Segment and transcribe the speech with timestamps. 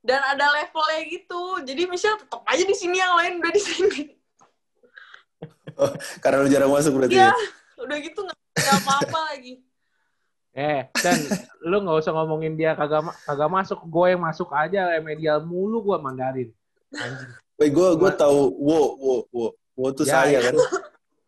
[0.00, 4.02] dan ada levelnya gitu jadi Michelle tetap aja di sini yang lain udah di sini
[5.78, 7.34] Oh, karena lu jarang masuk berarti Iya, ya?
[7.78, 8.38] udah gitu nggak
[8.82, 9.62] apa-apa lagi
[10.50, 11.14] Eh, dan
[11.62, 15.96] lu nggak usah ngomongin dia kagak kagak masuk, gue yang masuk aja remedial mulu gue
[15.96, 16.50] Mandarin.
[16.90, 17.30] Anjing.
[17.54, 19.46] Woi, gue gue tahu wo wo wo
[19.76, 20.58] wo tuh Ya, saya kan.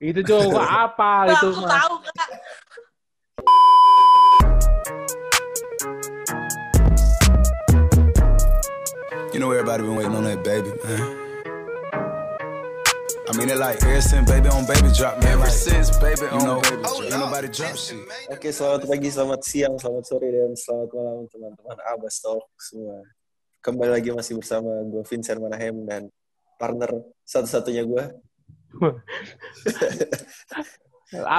[0.02, 1.70] Itu juga apa itu aku mah.
[1.70, 2.28] tahu kak
[9.40, 11.00] You know everybody been waiting on that baby, man.
[13.24, 15.32] I mean it like ever since baby on baby drop, man.
[15.32, 17.08] Ever since baby on know, baby drop.
[17.08, 18.04] Ain't nobody drop shit.
[18.28, 23.00] Oke, selamat pagi, selamat siang, selamat sore, dan selamat malam teman-teman Abbas Talk semua.
[23.64, 26.12] Kembali lagi masih bersama gue Vincent Manahem dan
[26.60, 28.04] partner satu-satunya gue.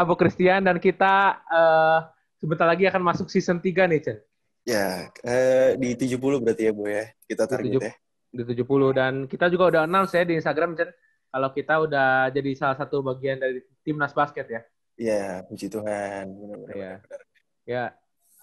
[0.01, 1.99] Abu Christian dan kita eh,
[2.41, 4.17] sebentar lagi akan masuk season 3 nih, Chen.
[4.65, 7.05] Ya, eh, di 70 berarti ya, Bu ya.
[7.29, 7.93] Kita target ya.
[8.31, 8.63] Di 70
[8.95, 10.87] dan kita juga udah announce ya di Instagram, Chen.
[11.31, 14.61] Kalau kita udah jadi salah satu bagian dari timnas basket ya.
[14.99, 16.27] Ya, puji Tuhan.
[16.31, 16.75] Benar-benar.
[16.75, 16.93] Iya.
[17.67, 17.83] Ya.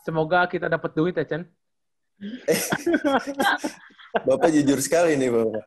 [0.05, 1.45] Semoga kita dapat duit ya, Chen.
[4.29, 5.65] Bapak jujur sekali nih, Bapak.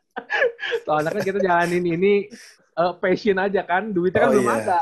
[0.82, 2.26] Soalnya kan kita jalanin ini
[2.74, 4.58] eh, passion aja kan, duitnya kan Oh, belum iya.
[4.58, 4.80] ada.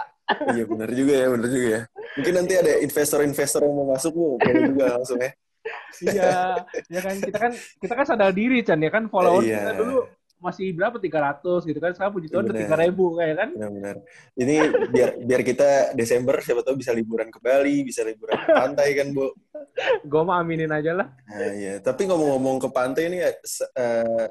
[0.54, 1.82] Iya, benar juga ya, benar juga ya.
[2.16, 4.26] Mungkin nanti ada investor-investor yang mau masuk, Bu.
[4.38, 5.30] Boleh juga langsung ya.
[6.00, 7.52] Iya, ya kan kita kan
[7.82, 9.58] kita kan sadar diri Chan ya kan followers Iya.
[9.60, 9.98] kita dulu
[10.40, 12.88] masih berapa 300 gitu kan sekarang puji Tuhan udah Bener.
[12.88, 13.48] 3000 kayak kan.
[13.52, 13.96] Benar-benar.
[14.32, 14.54] Ini
[14.88, 19.12] biar biar kita Desember siapa tahu bisa liburan ke Bali, bisa liburan ke pantai kan,
[19.12, 19.28] Bu.
[20.00, 21.12] Gue mah aminin aja lah.
[21.28, 21.76] Nah, iya.
[21.84, 23.36] Tapi ngomong-ngomong ke pantai ini eh,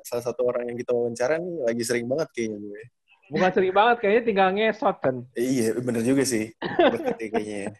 [0.01, 2.69] salah satu orang yang kita wawancara nih lagi sering banget kayaknya, Bu.
[2.73, 2.85] ya.
[3.29, 5.15] Bukan sering banget kayaknya tinggal ngesot kan.
[5.37, 6.49] Iya, bener juga sih.
[6.57, 6.89] Ya
[7.21, 7.57] kayaknya.
[7.69, 7.71] ya.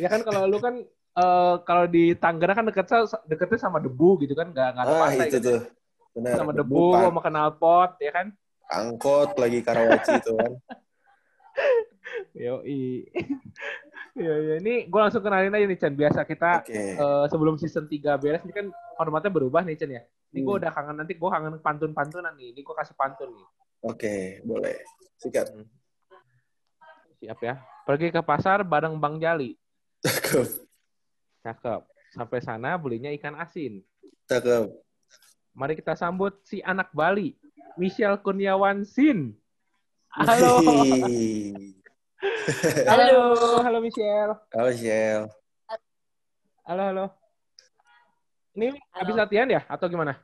[0.00, 0.80] Ya kan kalau lu kan
[1.18, 2.86] eh, kalau di Tangerang kan deket
[3.26, 5.44] deketnya sama debu gitu kan nggak nggak ada Ah, pantai itu kan.
[5.44, 5.60] tuh.
[6.08, 6.34] Benar.
[6.34, 8.26] sama Debu, debu sama knalpot ya kan.
[8.68, 10.52] angkot lagi Karawaci itu kan.
[12.34, 12.60] Yo
[14.18, 14.54] Iya, iya.
[14.58, 15.94] Ini gue langsung kenalin aja nih Chan.
[15.94, 16.74] Biasa kita Oke.
[16.74, 20.02] eh, sebelum season 3 beres ini kan formatnya berubah nih Chan ya.
[20.28, 20.58] Ini gue Hmm.
[20.58, 22.50] udah kangen nanti gue kangen pantun-pantunan nih.
[22.50, 23.46] Ini gue kasih pantun nih.
[23.80, 24.74] Oke, boleh.
[25.16, 25.54] Sikat.
[27.16, 27.62] Siap ya.
[27.84, 29.54] Pergi ke pasar bareng Bang Jali.
[30.02, 30.67] Cakep.
[31.42, 31.80] Cakep.
[32.14, 33.84] Sampai sana belinya ikan asin.
[34.26, 34.72] Cakep.
[35.54, 37.34] Mari kita sambut si anak Bali,
[37.74, 39.34] Michelle Kurniawan Sin.
[40.14, 40.62] Halo.
[42.86, 43.18] Halo,
[43.62, 44.34] halo Michelle.
[44.54, 45.22] Halo, Shell.
[46.66, 47.06] Halo, halo.
[48.58, 48.98] Ini Halo.
[48.98, 50.18] habis latihan ya atau gimana?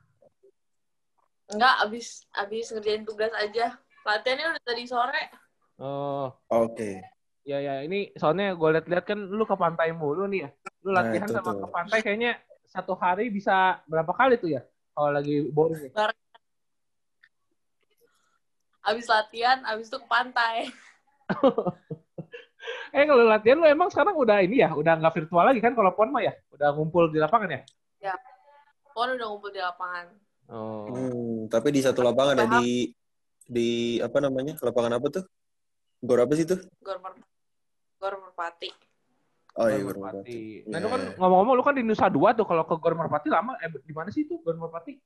[1.47, 5.23] Enggak, abis abis ngerjain tugas aja latihannya udah tadi sore
[5.79, 7.03] Oh, Oke.
[7.43, 7.83] ya ya.
[7.83, 10.51] Ini soalnya gue lihat-lihat kan lu ke pantai mulu nih ya.
[10.85, 11.61] Lu Nah, latihan itu sama tuh.
[11.65, 12.33] ke pantai kayaknya
[12.69, 14.63] satu hari bisa berapa kali tuh ya?
[14.95, 16.13] Kalau lagi boring ya.
[18.85, 20.69] abis latihan abis itu ke pantai
[22.95, 25.93] Eh kalau latihan lu emang sekarang udah ini ya, udah nggak virtual lagi kan kalau
[25.97, 26.33] pon mah ya?
[26.55, 27.61] Udah ngumpul di lapangan ya?
[28.95, 30.07] pon udah ngumpul di lapangan
[30.45, 30.93] Oh.
[30.93, 32.93] Hmm, tapi di satu lapangan ya di
[33.49, 34.61] di apa namanya?
[34.61, 35.25] Lapangan apa tuh?
[36.05, 36.61] Gor apa sih tuh?
[36.85, 37.01] gor
[37.97, 38.69] gor merpati
[39.55, 40.67] Oh iya, Gor Merpati.
[40.67, 41.11] Nah, Iya, itu kan iya.
[41.15, 44.11] ngomong-ngomong lu kan di Nusa Dua tuh kalau ke Gor Merpati lama eh di mana
[44.11, 44.99] sih itu Gor Merpati?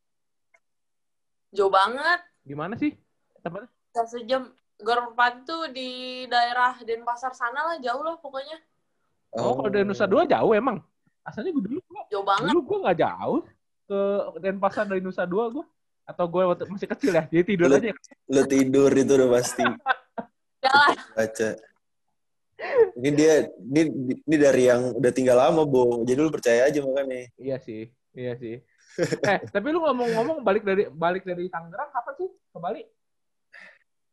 [1.48, 2.92] jauh banget Di mana sih?
[3.40, 3.68] Tempatnya?
[4.04, 4.46] sejam
[4.78, 5.88] gor merpati tuh di
[6.24, 8.60] daerah Denpasar sana lah jauh lah pokoknya
[9.30, 10.80] Oh, kalau dari Nusa Dua jauh emang.
[11.20, 13.40] Asalnya gue dulu gua, jauh banget dulu gue nggak jauh
[13.84, 13.98] ke
[14.38, 15.64] Denpasar dari Nusa Dua gue.
[16.04, 17.92] Atau gue waktu masih kecil ya, jadi tidur Lu- aja.
[18.28, 19.60] Lu tidur itu udah pasti
[20.64, 21.48] jalan baca.
[22.98, 23.82] Ini dia ini
[24.26, 26.02] ini dari yang udah tinggal lama, Bo.
[26.02, 27.30] Jadi lu percaya aja makanya.
[27.38, 28.58] Iya sih, iya sih.
[29.30, 32.82] eh, tapi lu ngomong-ngomong balik dari balik dari Tangerang kapan sih ke Bali?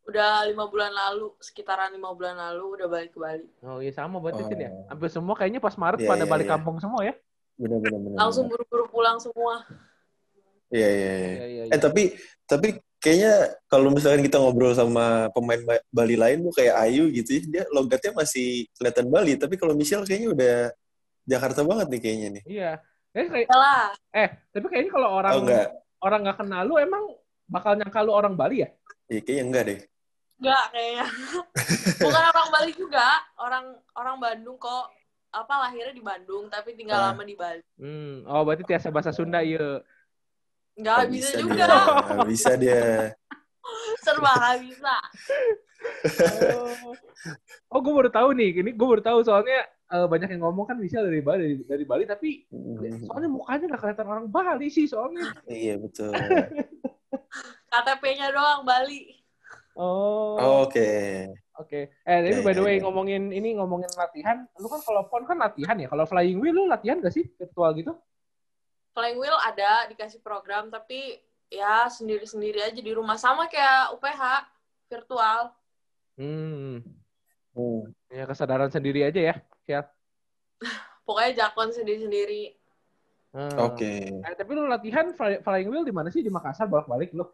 [0.05, 4.21] udah lima bulan lalu sekitaran lima bulan lalu udah balik ke Bali Oh iya sama
[4.21, 4.69] berarti Cin ya.
[4.69, 4.93] Oh.
[4.93, 6.53] Hampir semua kayaknya pas Maret Iya, pada iya, balik iya.
[6.53, 7.13] kampung semua ya.
[7.57, 8.17] Bener bener bener.
[8.21, 9.65] langsung buru-buru pulang semua
[10.69, 11.33] Iya iya iya.
[11.33, 11.63] Iya iya.
[11.73, 12.13] Eh tapi
[12.45, 13.33] tapi kayaknya
[13.65, 17.63] kalau misalkan kita ngobrol sama pemain Ba- Bali lain tuh kayak Ayu gitu ya, dia
[17.69, 20.55] logatnya masih kelihatan Bali, tapi kalau Michelle kayaknya udah
[21.25, 22.43] Jakarta banget nih kayaknya nih.
[22.45, 22.71] Iya.
[23.15, 23.75] Eh, kayak, ya
[24.11, 25.67] eh tapi kayaknya kalau orang Oh enggak?
[26.03, 27.03] orang nggak kenal lu emang
[27.47, 28.69] bakal nyangka lu orang Bali ya?
[29.07, 29.79] Iya kayaknya enggak deh.
[30.35, 31.05] Enggak kayaknya.
[32.03, 33.07] Bukan orang Bali juga,
[33.39, 33.65] orang
[33.95, 34.91] orang Bandung kok.
[35.31, 37.05] Apa lahirnya di Bandung tapi tinggal Ah.
[37.11, 37.59] lama di Bali.
[37.75, 38.23] Hmm.
[38.23, 39.83] Oh berarti tiasa bahasa Sunda iya.
[40.75, 41.41] Enggak Nggak bisa, dia.
[41.41, 41.65] juga.
[42.05, 42.83] Nggak bisa dia.
[44.03, 44.95] Serba nggak bisa.
[46.57, 46.97] Oh,
[47.69, 48.57] oh gue baru tahu nih.
[48.57, 51.85] Ini gue baru tahu soalnya eh, banyak yang ngomong kan Michelle dari Bali dari, dari
[51.85, 55.29] Bali tapi Hmm, soalnya mukanya nggak kelihatan orang Bali sih soalnya.
[55.45, 56.09] Iya betul.
[57.69, 59.13] KTP-nya doang Bali.
[59.77, 60.65] Oh.
[60.65, 61.29] Oke.
[61.61, 61.93] Oke.
[62.01, 65.37] Eh, tapi Ya, by the way ngomongin ini ngomongin latihan, lu kan kalau pon kan
[65.37, 65.85] latihan ya.
[65.85, 67.93] Kalau flying wheel lu latihan gak sih virtual gitu?
[68.95, 71.19] Flying wheel ada dikasih program tapi
[71.51, 74.23] ya sendiri-sendiri aja di rumah sama kayak UPH
[74.87, 75.51] virtual.
[76.15, 76.79] Hmm.
[77.51, 77.91] Hmm.
[78.07, 79.35] Ya kesadaran sendiri aja ya.
[79.67, 79.81] Ya.
[81.05, 82.55] Pokoknya jakon sendiri-sendiri.
[83.35, 83.67] Hmm.
[83.67, 84.15] Oke.
[84.15, 86.23] Eh, tapi lu latihan fly- flying wheel di mana sih?
[86.23, 87.27] Di Makassar bolak-balik lu?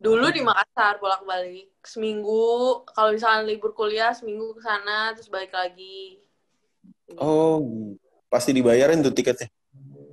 [0.00, 2.88] Dulu di Makassar bolak-balik seminggu.
[2.88, 6.24] Kalau misalnya libur kuliah seminggu ke sana terus balik lagi.
[7.20, 7.60] Oh,
[8.32, 9.52] pasti dibayarin tuh tiketnya.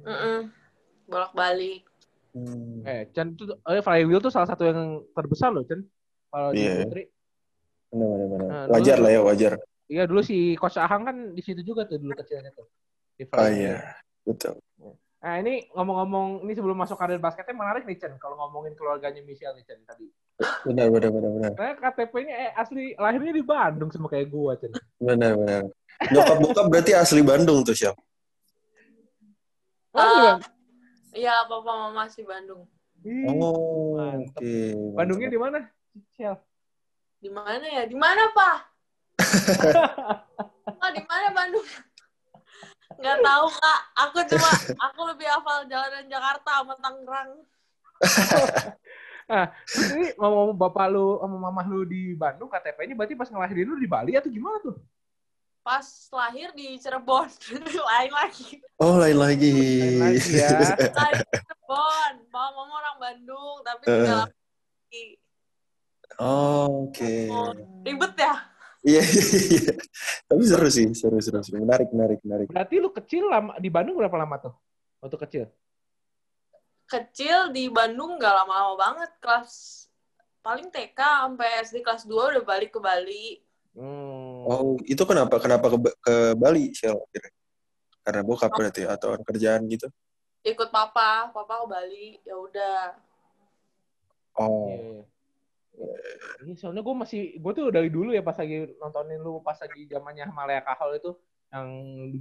[0.04, 0.57] Mm-mm.
[1.08, 1.82] Bolak-balik.
[2.36, 2.84] Hmm.
[2.86, 4.80] Eh, Chan itu eh, flying wheel tuh salah satu yang
[5.16, 5.82] terbesar loh, Chan.
[6.30, 6.84] Kalau di Iya.
[6.84, 7.04] putri.
[7.88, 8.48] Benar, benar, benar.
[8.48, 9.54] Nah, Wajar dulu- lah ya, wajar.
[9.88, 12.68] Iya dulu si Coach Ahang kan di situ juga tuh dulu kecilnya tuh.
[13.16, 13.96] Di Oh iya,
[14.28, 14.60] betul.
[15.18, 19.56] Nah ini ngomong-ngomong, ini sebelum masuk karir basketnya menarik nih Chen, kalau ngomongin keluarganya Michelle
[19.56, 20.12] nih Chen tadi.
[20.68, 21.52] Benar, benar, benar, benar.
[21.56, 24.76] Karena KTP-nya eh, asli lahirnya di Bandung sama kayak gua Chen.
[25.00, 25.64] Benar, benar.
[26.12, 27.96] Nyokap bokap berarti asli Bandung tuh, Syam.
[29.96, 30.38] Oh, Ah,
[31.18, 31.36] iya.
[31.50, 32.64] Papa mama asli Bandung.
[33.06, 34.54] Oh, oke.
[34.98, 35.60] Bandungnya di mana?
[37.18, 37.84] Di mana ya?
[37.90, 38.58] Di mana, Pak?
[40.78, 41.68] ah, di mana Bandung?
[42.98, 43.82] Nggak tahu, Kak.
[44.08, 44.50] Aku cuma
[44.90, 47.32] aku lebih hafal jalanan Jakarta sama Tangerang.
[49.68, 53.78] Terus ini ngomong bapak lu sama mamah lu di Bandung, KTP-nya berarti pas ngelahirin lu
[53.78, 54.78] di Bali atau gimana tuh?
[55.68, 55.84] Pas
[56.16, 57.28] lahir di Cirebon.
[57.92, 58.56] Lain lagi.
[58.80, 59.52] Oh, lain lagi.
[60.00, 60.48] Lain lagi ya.
[60.56, 62.14] Di Cirebon.
[62.32, 63.92] Papa mama orang Bandung, tapi Eh.
[63.92, 65.06] tinggal lagi.
[66.24, 67.14] Oh, oke.
[67.28, 67.52] Oh,
[67.84, 68.36] ribet ya?
[68.88, 69.74] Iya, iya, iya.
[70.32, 71.60] Tapi seru sih, seru, seru, seru.
[71.60, 72.48] Menarik, menarik, menarik.
[72.48, 74.56] Berarti lu kecil lama di Bandung berapa lama tuh?
[75.04, 75.44] Waktu kecil?
[76.88, 79.12] Kecil di Bandung nggak lama-lama banget.
[79.20, 79.52] Kelas
[80.40, 83.44] paling TK sampai SD kelas 2 udah balik ke Bali.
[83.78, 84.42] Hmm.
[84.50, 85.38] Oh, itu kenapa?
[85.38, 87.32] Kenapa ke, ke Bali, akhirnya?
[88.02, 89.86] Karena bokap berarti atau kerjaan gitu?
[90.42, 92.08] Ikut papa, papa ke Bali.
[92.26, 92.98] Ya udah.
[94.38, 95.06] Oh, Iya, iya.
[96.42, 99.86] Iya, soalnya gue masih, gue tuh dari dulu ya pas lagi nontonin lu pas lagi
[99.86, 101.14] zamannya Malaya Kahol itu
[101.54, 101.68] yang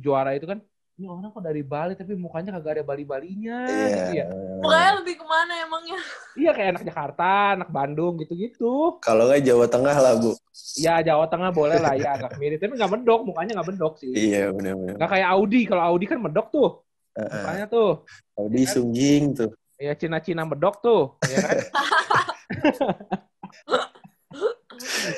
[0.05, 0.61] juara itu kan,
[0.97, 4.25] ini orang kok dari Bali tapi mukanya kagak ada Bali-Balinya gitu iya.
[4.25, 4.27] ya.
[4.65, 6.01] Pokoknya lebih ke mana emangnya?
[6.33, 8.97] Iya kayak anak Jakarta, anak Bandung gitu-gitu.
[9.05, 10.33] Kalau nggak Jawa Tengah lah, Bu.
[10.81, 14.09] Ya Jawa Tengah boleh lah ya agak mirip, tapi nggak medok, mukanya nggak medok sih.
[14.09, 14.97] Iya, benar-benar.
[14.97, 16.71] Nggak kayak Audi, kalau Audi kan medok tuh,
[17.13, 17.33] Heeh.
[17.45, 17.91] mukanya tuh.
[18.41, 19.51] Audi Sungjing tuh.
[19.77, 21.57] Ya Cina-Cina medok tuh, ya kan?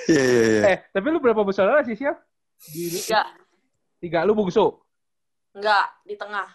[0.08, 0.62] Iya, iya, iya.
[0.70, 2.16] eh, tapi lu berapa bersaudara sih, Siap?
[2.62, 3.22] Tiga.
[3.98, 4.88] Tiga, lu bungsu?
[5.58, 6.46] Enggak, di tengah.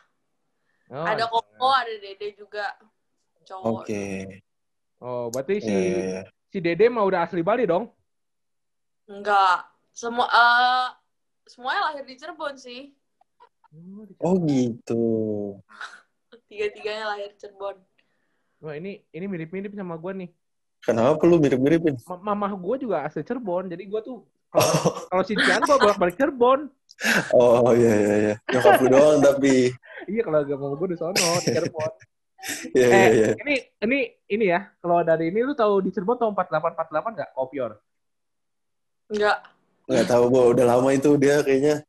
[0.87, 2.71] Oh, ada Koko, ada Dede juga.
[3.43, 3.83] Cowok.
[3.83, 4.39] Oke.
[5.03, 6.21] Oh, berarti si Iya, iya, iya.
[6.47, 7.91] si Dede mah udah asli Bali dong?
[9.11, 9.67] Enggak.
[9.91, 10.87] Semua eh
[11.51, 12.95] semuanya lahir di Cirebon sih.
[14.23, 15.03] Oh, gitu.
[16.47, 17.75] Tiga-tiganya lahir Cirebon.
[18.63, 20.29] Wah ini ini mirip-mirip sama gue nih.
[20.79, 21.99] Kenapa lu mirip-miripin?
[22.07, 24.23] Ma- Mamah gue juga asli Cirebon, jadi gue tuh
[24.53, 24.77] kalau
[25.09, 26.69] kalau si Cian gue bolak-balik Cirebon.
[27.33, 28.35] Oh, iya, iya, iya.
[28.53, 29.73] Nyokap lu doang, tapi.
[30.05, 31.93] Iya kalau gak mau gue di sono di Cirebon.
[32.75, 33.29] Iya, iya, eh iya.
[33.39, 33.55] ini
[33.87, 33.99] ini
[34.35, 37.71] ini ya kalau dari ini lu tahu di Cirebon tahu 4848 nggak kopior?
[39.07, 39.37] Enggak.
[39.87, 40.51] Nggak tahu, Bu.
[40.51, 41.87] Udah lama itu dia kayaknya.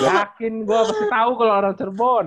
[0.00, 2.26] Yakin gue pasti tahu kalau orang Cirebon.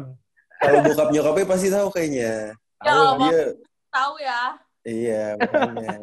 [0.62, 2.34] Kalau bokap nyokapnya pasti tahu kayaknya.
[2.54, 3.06] Ya, Tahu?
[3.26, 3.42] Dia,
[3.90, 4.42] Tahu ya.
[4.86, 5.98] iya, makanya.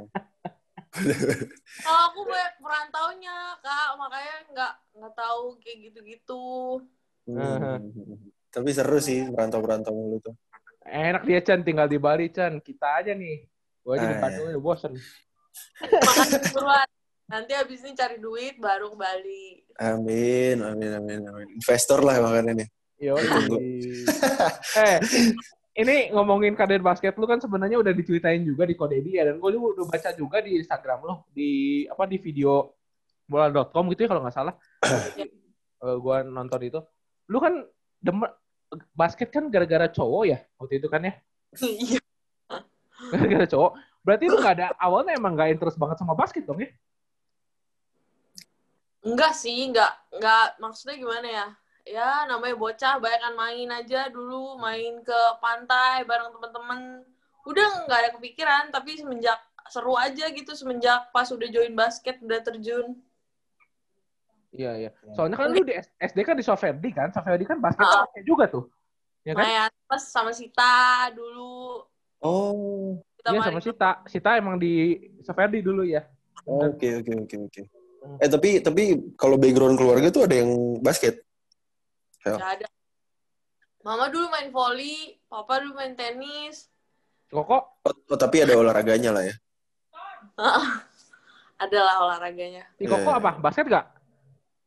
[0.91, 3.89] Kalau aku banyak perantaunya, Kak.
[3.95, 6.45] Makanya nggak nggak tahu kayak gitu-gitu.
[7.31, 7.87] Hmm.
[8.51, 10.35] Tapi seru sih merantau-merantau mulu tuh.
[10.83, 12.59] Enak dia Chan tinggal di Bali Chan.
[12.59, 13.47] Kita aja nih.
[13.81, 14.93] Gue aja di Ah, Bandung udah bosen.
[16.51, 16.89] Buruan.
[17.31, 19.45] Nanti habis ini cari duit baru ke Bali.
[19.79, 21.47] Amin, amin, amin, amin.
[21.55, 22.69] Investor lah makanya nih.
[22.99, 23.15] Yo.
[23.17, 23.57] Tunggu.
[24.77, 24.99] eh,
[25.71, 29.51] ini ngomongin karir basket lu kan sebenarnya udah diceritain juga di Kodedi ya dan gue
[29.55, 32.75] juga udah baca juga di Instagram lo di apa di video
[33.31, 34.55] bola.com gitu ya kalau nggak salah.
[35.81, 36.77] Eh, gua nonton itu.
[37.33, 37.57] Lu kan
[38.05, 38.29] demen
[38.93, 41.13] basket kan gara-gara cowok ya waktu itu kan ya?
[41.57, 42.01] Iya.
[43.17, 43.81] Gara-gara cowok.
[44.05, 46.69] Berarti lu nggak ada awalnya emang nggak interest banget sama basket dong ya?
[49.01, 51.47] Enggak sih, enggak enggak maksudnya gimana ya?
[51.91, 57.03] Ya namanya bocah, bayangan main aja dulu, main ke pantai bareng teman-teman.
[57.43, 62.39] Udah nggak ada kepikiran, tapi semenjak seru aja gitu semenjak pas udah join basket udah
[62.47, 62.95] terjun.
[64.51, 64.91] Iya, iya.
[65.15, 67.11] Soalnya kan lu di SD kan di Soferdi kan?
[67.11, 68.67] Soferdi kan basket oke juga tuh.
[69.27, 69.47] Ya kan?
[69.47, 71.87] Main pas sama Sita dulu.
[72.23, 73.91] Oh, Iya sama Sita.
[74.09, 76.07] Sita emang di Soferdi dulu ya.
[76.47, 77.63] oke oke oke oke.
[78.19, 81.23] Eh tapi tapi kalau background keluarga tuh ada yang basket.
[82.23, 82.67] Nggak ada.
[83.81, 86.69] Mama dulu main volley, papa dulu main tenis.
[87.27, 89.35] Koko, Oh, oh, tapi ada olahraganya lah ya.
[91.65, 92.65] Adalah olahraganya.
[92.77, 93.21] si Koko Iya.
[93.21, 93.31] apa?
[93.39, 93.87] Basket gak?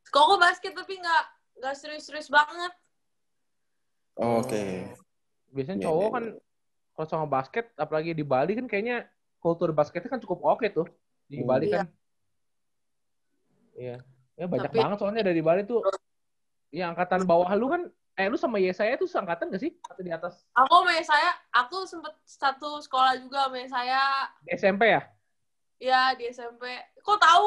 [0.08, 1.24] Koko basket tapi nggak
[1.58, 2.72] nggak serius-serius banget.
[4.14, 4.86] Oh, Oke.
[5.50, 6.24] Biasanya Iya, cowok iya, kan
[6.94, 9.06] kalau sama basket, apalagi di Bali kan kayaknya
[9.38, 10.86] kultur basketnya kan cukup oke tuh.
[11.26, 11.46] Di Hmm.
[11.46, 11.76] Bali Iya.
[11.76, 11.86] kan.
[13.74, 13.96] Iya.
[14.34, 15.82] Ya banyak Tapi- banget soalnya dari Bali tuh.
[16.74, 17.86] Ya angkatan bawah lu kan,
[18.18, 19.78] eh lu sama Yesaya tuh seangkatan gak sih?
[19.86, 20.42] Atau di atas?
[20.58, 24.26] Aku main saya, aku sempet satu sekolah juga main saya.
[24.42, 25.06] Di SMP ya?
[25.78, 26.66] Ya di SMP.
[26.98, 27.46] Kok tahu?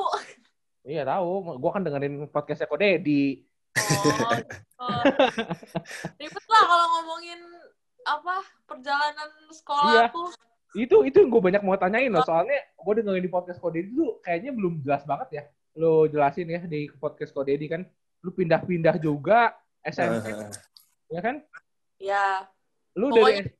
[0.87, 3.43] Iya tahu, gua kan dengerin podcastnya Ko Dedi.
[4.79, 5.03] Oh, oh.
[6.15, 7.39] ribet lah kalau ngomongin
[8.07, 9.51] apa perjalanan Iya.
[9.51, 10.23] sekolahku.
[10.79, 13.91] Itu itu yang gue banyak mau tanyain loh, soalnya gue dengerin di podcast Ko Dedi
[13.91, 15.43] tuh kayaknya belum jelas banget ya.
[15.75, 17.83] Lu jelasin ya di podcast Ko Dedi kan,
[18.25, 19.53] lu pindah-pindah juga
[19.85, 20.51] SMP, Ah,
[21.07, 21.35] ya kan?
[21.97, 22.25] Ya,
[22.97, 23.53] Lu Pokoknya- dari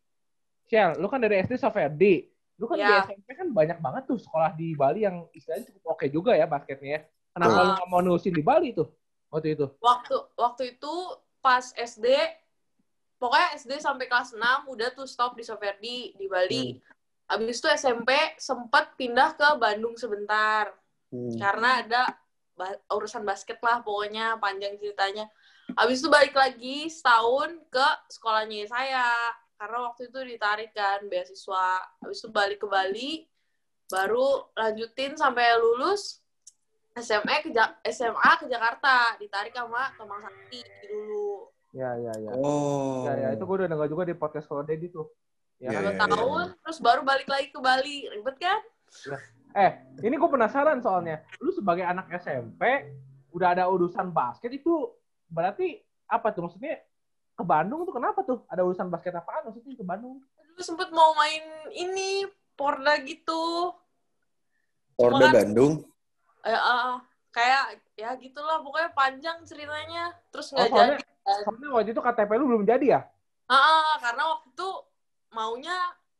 [0.67, 2.25] Shell, lu kan dari SD Soferdi.
[2.57, 3.05] Lu kan di Ya.
[3.05, 6.89] SMP kan banyak banget tuh sekolah di Bali yang istilahnya cukup oke juga ya basketnya.
[6.89, 7.01] ya.
[7.37, 7.61] Kenapa Betul.
[7.61, 8.89] lu nggak mau nulisin di Bali tuh
[9.29, 9.69] waktu itu?
[9.77, 10.93] waktu waktu itu
[11.37, 12.09] pas SD
[13.21, 16.81] pokoknya SD sampai kelas 6 udah tuh stop di Soferdi di Bali.
[17.29, 18.09] Abis itu SMP
[18.41, 20.73] sempat pindah ke Bandung sebentar
[21.13, 21.37] hmm.
[21.37, 22.01] karena ada
[22.57, 25.29] ba- urusan basket lah pokoknya panjang ceritanya.
[25.77, 29.07] Abis itu balik lagi setahun ke sekolahnya saya
[29.57, 31.85] karena waktu itu ditarik kan beasiswa.
[32.01, 33.29] Abis itu balik ke Bali
[33.87, 36.19] baru lanjutin sampai lulus
[36.97, 42.31] SMA ke Ja- SMA ke Jakarta ditarik sama Tomang Sakti dulu Ya ya ya.
[42.33, 43.05] Oh.
[43.05, 45.05] Ya ya itu gue udah denger juga di podcast Ko Dedi tuh.
[45.61, 45.83] Ya kan?
[45.85, 45.99] dua iya.
[46.05, 48.61] tahun terus baru balik lagi ke Bali ribet kan
[49.57, 49.71] Eh,
[50.05, 51.25] ini gue penasaran soalnya.
[51.41, 52.93] Lu sebagai anak SMP,
[53.33, 54.93] udah ada urusan basket itu
[55.25, 56.45] berarti apa tuh?
[56.45, 56.77] Maksudnya
[57.33, 58.45] ke Bandung tuh kenapa tuh?
[58.45, 60.21] Ada urusan basket apaan maksudnya ke Bandung?
[60.57, 62.25] dulu sempet mau main ini
[62.57, 63.69] Porda gitu
[64.97, 65.33] Porda Makan.
[65.37, 65.73] Bandung.
[66.41, 66.93] Eh, eh,
[67.29, 72.31] kayak ya gitulah pokoknya panjang ceritanya terus Oh, nggak soalnya, jadi soalnya waktu itu KTP
[72.41, 73.01] lu belum jadi ya?
[73.45, 74.69] Ah, ah, karena waktu itu
[75.29, 75.77] maunya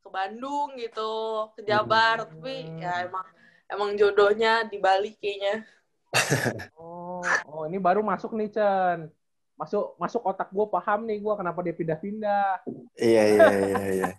[0.08, 1.12] ke Bandung gitu
[1.54, 2.30] ke Jabar Hmm.
[2.34, 3.28] tapi ya emang
[3.68, 5.68] emang jodohnya di Bali kayaknya
[6.74, 9.12] Oh, oh ini baru masuk nih Chen.
[9.54, 12.62] Masuk masuk otak gue paham nih gue kenapa dia pindah-pindah.
[12.96, 14.10] Iya iya iya iya.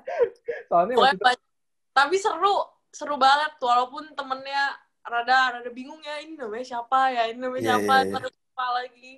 [0.68, 1.46] Soalnya pokoknya waktu itu, banyak-
[1.90, 2.54] tapi seru
[2.88, 7.68] seru banget walaupun temennya rada rada bingung ya ini namanya siapa ya ini namanya Iya,
[7.68, 8.10] siapa iya, iya.
[8.10, 9.12] Ntar lupa lagi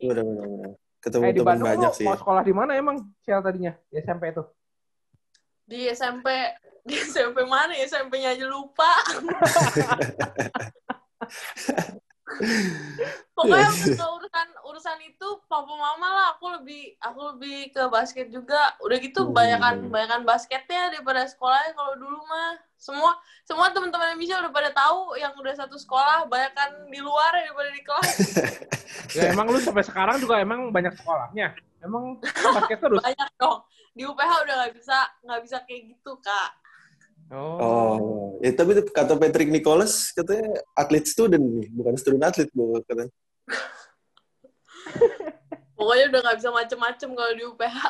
[0.00, 0.70] Benar benar benar.
[1.00, 2.06] Ketemu eh di teman Bandung banyak lu sih.
[2.06, 3.72] mau sekolah di mana emang Shell tadinya?
[3.86, 4.42] Di SMP itu.
[5.70, 6.26] Di SMP
[6.88, 8.90] di SMP mana ya SMP-nya aja lupa
[13.36, 13.84] pokoknya Iya.
[13.90, 18.96] untuk urusan urusan itu papa mama lah aku lebih aku lebih ke basket juga udah
[18.96, 19.34] gitu Hmm.
[19.34, 23.12] banyakan banyakan basketnya daripada sekolahnya kalau dulu mah semua
[23.44, 27.82] semua teman-teman Michelle udah pada tahu yang udah satu sekolah banyakan di luar daripada di
[27.82, 28.08] kelas
[29.16, 31.54] Ya emang lu sampai sekarang juga emang banyak sekolahnya.
[31.80, 33.02] Emang basket terus.
[33.02, 33.58] banyak dong
[33.92, 36.50] di UPH udah nggak bisa nggak bisa kayak gitu kak
[37.30, 42.74] Oh, ya, tapi tuh kata Patrick Nicholas katanya atlet student nih, bukan student atlet bu
[42.82, 43.06] katanya.
[45.78, 47.78] pokoknya udah nggak bisa macem-macem kalau di UPH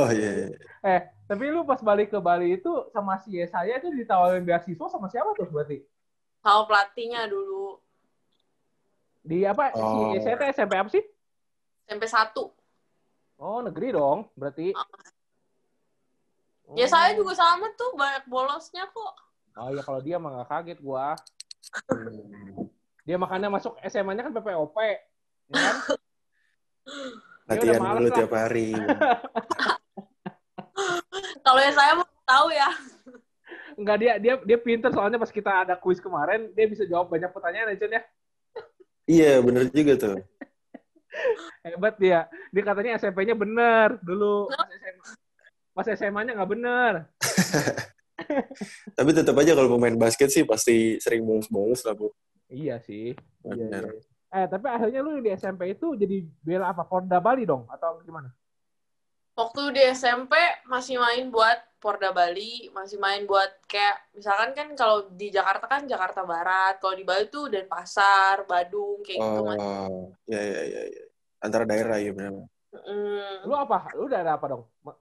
[0.00, 0.30] Oh iya.
[0.36, 0.48] iya.
[0.84, 5.08] Eh, tapi lu pas balik ke Bali itu sama si saya itu ditawarin beasiswa sama
[5.08, 5.80] siapa tuh berarti?
[6.44, 7.80] sama pelatihnya dulu
[9.26, 9.74] Di apa?
[9.74, 10.14] Oh.
[10.14, 11.02] Si saya SMP apa sih?
[11.90, 12.54] SMP satu
[13.36, 14.72] Oh, negeri dong, berarti.
[16.74, 16.90] ya Oh.
[16.90, 19.14] saya juga sama tuh banyak bolosnya kok
[19.56, 21.16] Oh iya, kalau dia mah gak kaget gua.
[21.88, 22.68] Hmm.
[23.08, 24.76] Dia makanya masuk SMA-nya kan PPOP.
[24.76, 25.00] Ya
[25.56, 25.76] kan?
[27.48, 28.12] Latihan lah.
[28.12, 28.76] tiap hari.
[31.46, 32.68] kalau yang saya mau tahu ya
[33.76, 37.28] Enggak, dia dia dia pinter soalnya pas kita ada kuis kemarin, dia bisa jawab banyak
[37.28, 38.02] pertanyaan aja ya.
[39.04, 40.16] iya bener juga tuh.
[41.64, 42.26] Hebat dia.
[42.52, 44.48] Dia katanya SMP-nya bener dulu.
[44.50, 45.04] Pas SMA
[45.76, 46.92] Pas SMA-nya nggak bener.
[48.96, 52.08] Tapi tetap aja kalau pemain basket sih pasti sering bolos-bolos lah bu.
[52.48, 53.12] Iya sih.
[53.44, 53.84] Iya, Bener.
[53.92, 54.42] iya.
[54.42, 56.82] Eh, tapi akhirnya lu di SMP itu jadi bela apa?
[56.88, 57.68] Porda Bali dong?
[57.68, 58.32] Atau gimana?
[59.36, 60.32] waktu di SMP
[60.64, 65.84] masih main buat Porda Bali masih main buat kayak misalkan kan kalau di Jakarta kan
[65.84, 71.04] Jakarta Barat kalau di Bali tuh Denpasar Badung kayak gitu Oh, ya ya ya ya.
[71.38, 72.32] Antara daerah ya benar.
[72.72, 73.46] Mm.
[73.46, 73.88] Lu apa?
[73.94, 74.64] Lu udah ada apa dong?
[74.80, 74.98] Ma-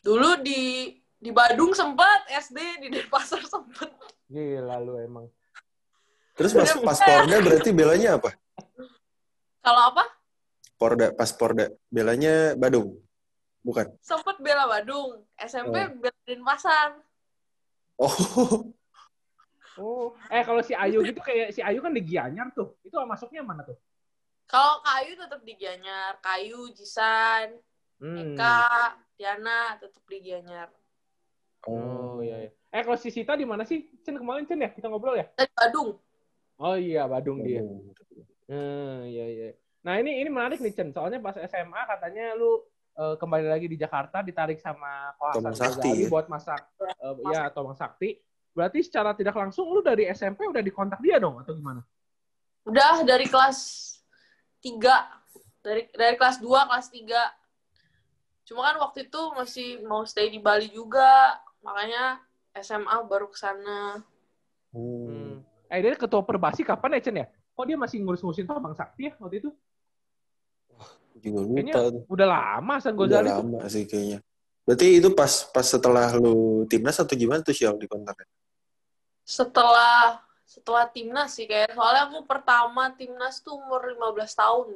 [0.00, 3.92] dulu di di Badung sempet SD di Denpasar sempet
[4.26, 5.28] Gila lu emang.
[6.32, 8.32] Terus pas pas Porda berarti belanya apa?
[9.60, 10.04] kalau apa
[10.80, 12.96] Porda pas Porda belanya Badung.
[13.60, 13.92] Bukan.
[14.00, 15.88] sempet bela Badung SMP Oh.
[16.00, 16.96] bela Denpasar
[18.00, 18.72] Oh.
[19.76, 22.76] Oh, eh kalau si Ayu gitu kayak si Ayu kan di Gianyar tuh.
[22.80, 23.76] Itu masuknya mana tuh?
[24.50, 27.54] Kalau Kayu tetap di Gianyar Kayu Jisan
[28.00, 28.16] Hmm.
[28.16, 30.72] Eka Diana tetap di Gianyar
[31.68, 32.50] Oh iya, iya.
[32.72, 33.92] Eh kalau si Sita di mana sih?
[34.00, 35.28] Cen kemarin Cen ya kita ngobrol ya?
[35.36, 36.00] dari Badung
[36.56, 37.60] Oh iya Badung dia.
[38.48, 39.48] Hmm, iya iya.
[39.84, 40.96] Nah ini ini menarik nih Cen.
[40.96, 42.64] Soalnya pas SMA katanya lu
[42.96, 46.08] eh, kembali lagi di Jakarta ditarik sama Tomang Sakti, ya?
[46.08, 48.16] buat masak eh, ya Tomang Sakti.
[48.56, 51.84] Berarti secara tidak langsung lu dari SMP udah dikontak dia dong atau gimana?
[52.64, 53.89] udah dari kelas
[54.60, 54.80] 3
[55.60, 57.10] dari dari kelas 2 kelas 3
[58.44, 62.18] cuma kan waktu itu masih mau stay di Bali juga makanya
[62.54, 64.00] SMA baru ke sana
[64.70, 64.86] Hmm.
[65.02, 65.34] Hmm.
[65.66, 67.26] Eh dia ketua perbasi kapan ya Cen ya?
[67.52, 69.50] Kok dia masih ngurus-ngurusin Tomang Sakti ya waktu itu?
[71.16, 71.90] Juga Kayaknya lupa.
[71.90, 72.02] tuh.
[72.06, 73.36] Udah lama San Udah Gozali tuh.
[73.42, 74.18] lama sih kayaknya.
[74.62, 78.30] Berarti itu pas pas setelah lu timnas atau gimana tuh Syal di kontaknya?
[79.20, 84.66] setelah setelah timnas sih kayak soalnya aku pertama timnas tuh umur 15 tahun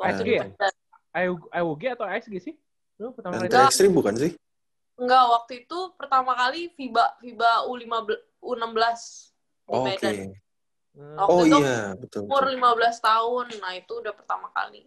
[0.00, 0.44] waktu di ya?
[1.52, 2.54] AUG atau ASG sih?
[2.96, 4.32] Lu pertama kali ekstrim bukan sih?
[4.98, 8.08] enggak waktu itu pertama kali FIBA FIBA U15
[8.40, 8.80] U16
[9.68, 9.84] di Oh.
[9.84, 10.32] Medan
[10.98, 11.14] Hmm.
[11.14, 12.20] Waktu Oh itu iya, betul.
[12.26, 12.58] umur betul.
[12.90, 14.82] 15 tahun nah itu udah pertama kali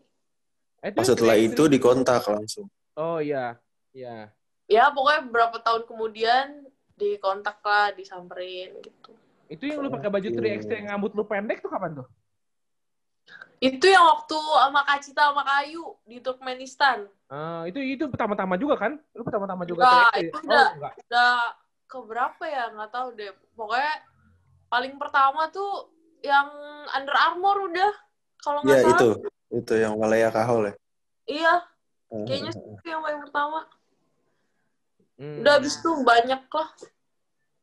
[0.84, 2.68] Eh, itu Oh, setelah itu dikontak langsung.
[2.98, 3.56] Oh iya,
[3.94, 4.28] iya.
[4.68, 6.68] ya pokoknya beberapa tahun kemudian
[7.00, 9.16] dikontak lah disamperin gitu
[9.52, 10.38] Itu yang lu pakai baju Oke.
[10.40, 12.08] 3 yang rambut lu pendek tuh kapan tuh?
[13.62, 18.74] itu yang waktu sama Kak Cita sama Kayu di Turkmenistan Ah, itu itu pertama-tama juga
[18.76, 18.98] kan?
[19.14, 20.68] Lu pertama-tama juga Enggak, 3 itu Oh, udah.
[20.74, 20.94] enggak.
[21.06, 21.36] udah
[21.86, 23.94] keberapa ya nggak tahu deh pokoknya
[24.66, 26.48] paling pertama tuh yang
[26.90, 27.92] Under Armour udah
[28.40, 29.10] kalau nggak Ya salah itu,
[29.54, 30.74] itu yang Malaya Kahol ya.
[31.30, 31.54] iya
[32.10, 32.26] Hmm.
[32.26, 33.60] kayaknya itu yang paling pertama
[35.16, 35.38] Hmm.
[35.38, 36.70] udah habis itu banyak lah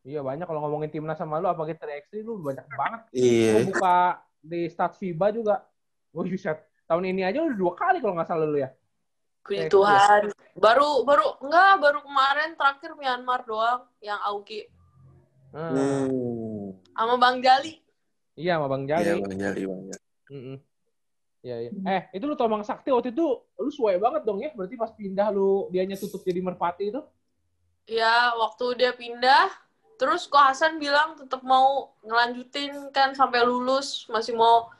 [0.08, 3.00] Iya banyak kalau ngomongin timnas sama lu apalagi 3 lu banyak banget.
[3.12, 3.68] Iya.
[3.68, 3.96] buka
[4.40, 5.68] di stat FIBA juga.
[6.16, 6.64] Wah, buset.
[6.88, 8.72] Tahun ini aja udah dua kali kalau nggak salah lu ya.
[9.44, 10.22] Puji Kayak Tuhan
[10.56, 14.68] baru baru enggak baru kemarin terakhir Myanmar doang yang Augie
[15.48, 15.72] Hmm.
[15.72, 16.76] Hmm.
[16.92, 17.80] sama Bang Jali
[18.36, 19.20] Iya sama Bang Iya, Jali.
[19.24, 20.04] Bang Jali, Bang Jali.
[20.28, 20.56] Mm-mm.
[21.40, 21.70] Iya, iya.
[21.88, 23.24] Eh, itu lu Tomang Sakti waktu itu
[23.56, 24.52] lu suwe banget dong ya.
[24.52, 27.00] Berarti pas pindah lu dianya tutup jadi Merpati itu.
[27.88, 29.48] ya waktu dia pindah
[29.98, 34.70] terus kok Hasan bilang tetap mau ngelanjutin kan sampai lulus masih mau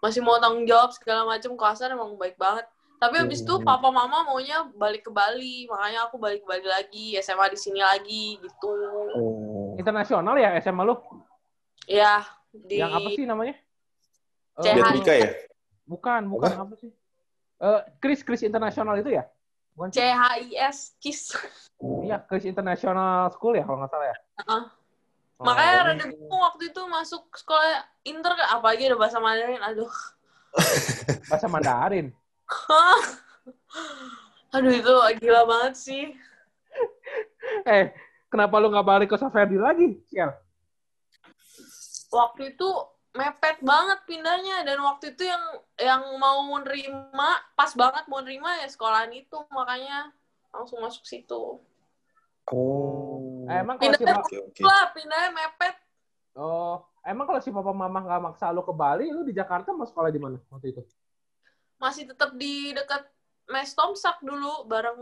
[0.00, 2.64] masih mau tanggung jawab segala macam kok Hasan emang baik banget
[2.96, 3.66] tapi habis itu Hmm.
[3.66, 7.80] papa mama maunya balik ke Bali makanya aku balik ke Bali lagi SMA di sini
[7.82, 8.70] lagi gitu
[9.12, 9.76] Oh.
[9.76, 10.96] Internasional ya SMA lu?
[11.84, 13.54] ya di Yang apa sih namanya?
[14.60, 14.74] CH.
[14.76, 15.28] Biatrika ya?
[15.82, 16.92] bukan, bukan apa, sih?
[17.58, 19.26] Eh, Chris Chris Internasional itu ya?
[19.72, 19.88] Bukan?
[19.90, 21.20] CHIS KIS
[22.04, 24.16] Iya, Chris International School ya kalau nggak salah ya.
[24.38, 24.62] Heeh.
[25.36, 29.90] Oh, makanya ini- rada bingung waktu itu masuk sekolah inter apalagi ada bahasa Mandarin aduh
[31.26, 32.14] bahasa Mandarin.
[34.54, 36.04] aduh itu gila banget sih
[37.66, 37.90] Eh,
[38.28, 40.30] kenapa lu nggak balik ke Saverdi lagi, Sial?
[42.08, 42.68] waktu itu
[43.12, 45.44] mepet banget pindahnya dan waktu itu yang
[45.76, 50.08] yang mau nerima pas banget mau nerima ya sekolahan itu makanya
[50.52, 51.60] langsung masuk situ
[52.50, 53.46] Oh.
[53.46, 53.94] Eh, emang kalau
[54.26, 55.78] si lah pindahnya mepet
[56.34, 59.86] oh, emang kalau si papa mama nggak maksa lu ke Bali, lu di Jakarta mau
[59.86, 60.82] sekolah di mana waktu itu?
[61.78, 63.06] masih tetap di dekat
[63.46, 64.98] Mes Tomsak dulu bareng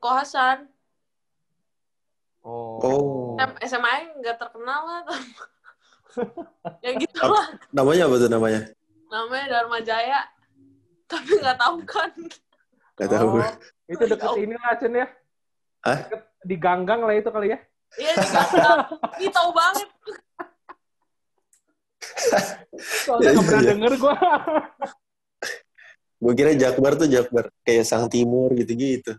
[0.00, 0.68] Kohasan
[2.48, 2.80] Oh.
[2.80, 3.36] Oh.
[3.60, 5.00] SMA nggak terkenal lah
[6.80, 8.60] ya gitu lah Namanya apa tuh namanya?
[9.08, 10.20] namanya Dharma Jaya
[11.06, 12.10] tapi nggak tahu kan
[12.94, 13.38] Gak tahu.
[13.38, 13.46] Oh,
[13.86, 15.06] itu deket ini lah, Cen ya?
[15.80, 15.98] Hah?
[16.02, 17.58] Deket di ganggang lah itu kali ya?
[17.94, 18.78] iya di Ganggang.
[19.16, 19.88] ini tahu banget
[22.78, 23.70] Soalnya Iya, nggak pernah iya.
[23.70, 24.14] denger gua.
[26.18, 29.14] Gue kira Jakbar tuh Jakbar kayak Sang Timur gitu-gitu.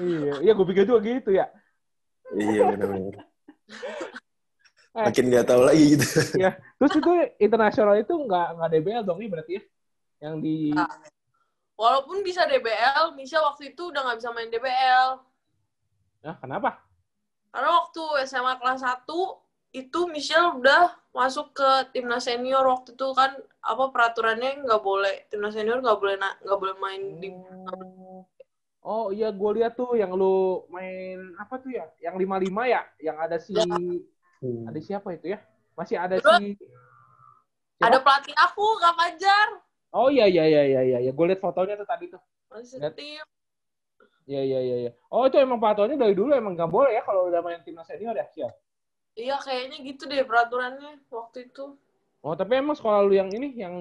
[0.00, 1.46] iya, iya gue pikir juga gitu ya.
[2.32, 3.14] Iya benar-benar.
[4.90, 5.06] Eh.
[5.06, 6.06] Makin nggak tahu lagi gitu.
[6.82, 9.62] Terus itu internasional itu nggak nggak DBL dong nih berarti ya?
[10.20, 10.56] Yang di
[11.80, 15.08] walaupun bisa DBL Misha waktu itu udah nggak bisa main DBL
[16.20, 16.84] Nah, kenapa?
[17.50, 19.42] karena tuh SMA kelas 1
[19.74, 25.54] itu Michelle udah masuk ke timnas senior waktu itu kan apa peraturannya nggak boleh timnas
[25.58, 27.28] senior nggak boleh na- nggak boleh main di
[27.70, 28.26] Oh.
[28.80, 31.84] Oh iya, gue lihat tuh yang lu main apa tuh ya?
[32.00, 32.82] Yang lima lima ya?
[32.96, 33.66] Yang ada si Ya.
[34.40, 34.64] Hmm.
[34.68, 35.38] ada siapa itu ya?
[35.76, 36.56] Masih ada Terus, si
[37.80, 39.48] ada pelatih aku Kak Fajar
[39.90, 40.98] Oh iya iya iya iya iya.
[41.02, 42.20] Ya, gue lihat fotonya tuh tadi tuh.
[42.50, 43.24] masih tim
[44.30, 44.76] Iya iya iya.
[44.86, 44.90] iya.
[45.10, 48.14] Oh itu emang peraturannya dari dulu emang nggak boleh ya kalau udah main timnas senior
[48.14, 48.26] ya?
[48.30, 48.54] Siap.
[49.18, 51.74] iya kayaknya gitu deh peraturannya waktu itu
[52.22, 53.74] Oh tapi emang sekolah lu yang ini yang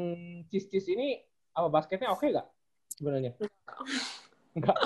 [0.49, 1.21] cis cis ini
[1.53, 2.47] apa basketnya oke gak
[2.97, 3.37] sebenarnya?
[4.57, 4.77] Enggak.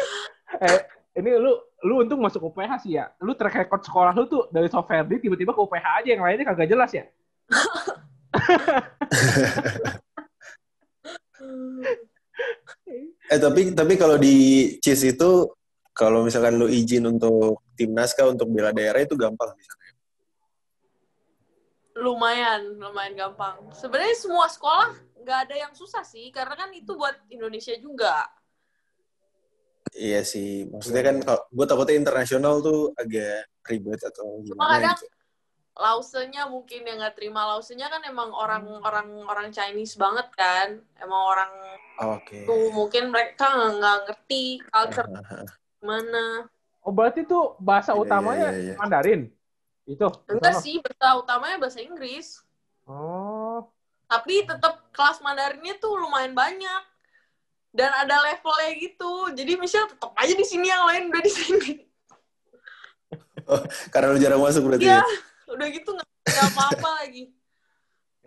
[0.64, 0.80] eh
[1.16, 1.56] ini lu
[1.88, 3.08] lu untung masuk UPH sih ya.
[3.24, 6.68] Lu track record sekolah lu tuh dari Soferdi tiba-tiba ke UPH aja yang lainnya kagak
[6.68, 7.08] jelas ya.
[13.26, 15.50] Eh tapi tapi kalau di CIS itu
[15.96, 19.84] kalau misalkan lu izin untuk timnas kah untuk bela daerah itu gampang misalnya.
[21.96, 24.92] lumayan lumayan gampang sebenarnya semua sekolah
[25.24, 28.28] nggak ada yang susah sih karena kan itu buat Indonesia juga
[29.96, 35.08] Iya sih, maksudnya kan kalau gue takutnya internasional tuh agak ribet atau gimana kadang gitu.
[35.72, 41.52] lausenya mungkin yang nggak terima lausenya kan emang orang-orang orang Chinese banget kan emang orang
[41.96, 42.44] Oh, Oke.
[42.44, 45.08] tuh mungkin mereka nggak ngerti culture
[45.80, 46.44] gimana
[46.84, 48.74] Oh berarti tuh bahasa Iya, utamanya iya, iya, iya.
[48.76, 49.20] Mandarin?
[49.84, 50.06] Itu?
[50.28, 52.44] enggak sih bahasa utamanya bahasa Inggris
[52.84, 53.64] Oh.
[54.06, 56.82] tapi tetap kelas Mandarinnya tuh lumayan banyak
[57.76, 61.72] dan ada levelnya gitu jadi Michelle tetap aja di sini yang lain udah di sini
[63.92, 65.04] Karena lu jarang masuk berarti Iya, ya.
[65.46, 66.08] udah gitu nggak
[66.50, 67.30] apa-apa lagi.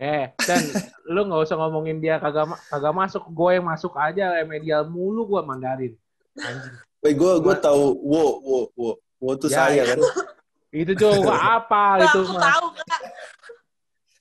[0.00, 0.64] Eh, dan
[1.04, 5.40] lu nggak usah ngomongin dia kagak kagak masuk, gue yang masuk aja remedial mulu gue
[5.44, 5.92] Mandarin.
[6.40, 6.72] Anjing.
[7.00, 10.00] Woi, gue gue tahu wo wo wo wo tuh Ya, saya kan.
[10.72, 12.42] Itu juga apa Nggak, itu aku mah.
[12.48, 12.99] tahu kak.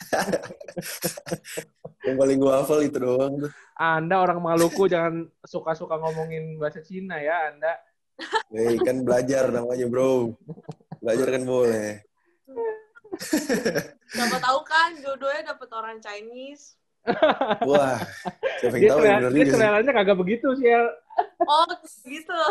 [2.08, 3.52] Yang paling gue hafal itu doang tuh.
[3.76, 7.74] Anda orang Maluku jangan suka-suka ngomongin bahasa Cina ya, Anda.
[8.52, 10.36] Woi, kan belajar namanya, Bro.
[11.00, 12.04] Belajar kan boleh.
[14.10, 16.76] Siapa tahu kan jodohnya dapet orang Chinese.
[17.64, 17.96] Wah,
[18.60, 20.68] siapa yang Dia, tahu ya selera, dia seleranya kagak begitu sih.
[20.68, 20.88] El.
[21.48, 21.64] Oh
[22.04, 22.42] gitu.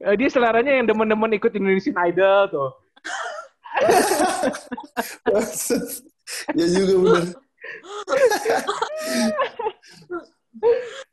[0.00, 2.70] Eh, Dia seleranya yang demen-demen ikut Indonesian Idol tuh.
[6.58, 7.24] Ya juga bener.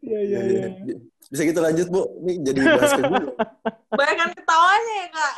[0.01, 0.95] Iya, Iya, iya.
[1.31, 2.01] Bisa kita lanjut, Bu.
[2.27, 3.31] Ini jadi basket dulu.
[3.99, 5.33] Bayangkan ketawanya ya kak.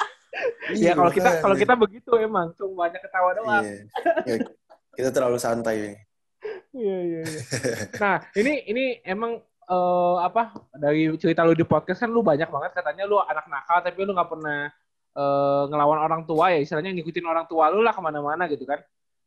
[0.74, 3.62] Ya kalau kita kalau kita begitu emang, cuma banyak ketawa doang.
[3.62, 3.78] Iya.
[4.26, 4.36] Ya,
[4.98, 6.02] kita terlalu santai.
[6.74, 7.42] Iya iya iya.
[8.04, 9.38] Nah ini ini emang
[9.70, 13.80] eh, apa dari cerita lu di podcast kan lu banyak banget katanya lu anak nakal
[13.86, 14.74] tapi lu nggak pernah
[15.14, 18.82] eh, ngelawan orang tua ya istilahnya ngikutin orang tua lu lah ke mana-mana gitu kan.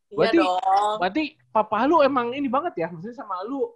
[0.06, 0.96] Iya Berarti- dong.
[1.02, 3.72] Berarti papa lu emang ini banget ya maksudnya sama lu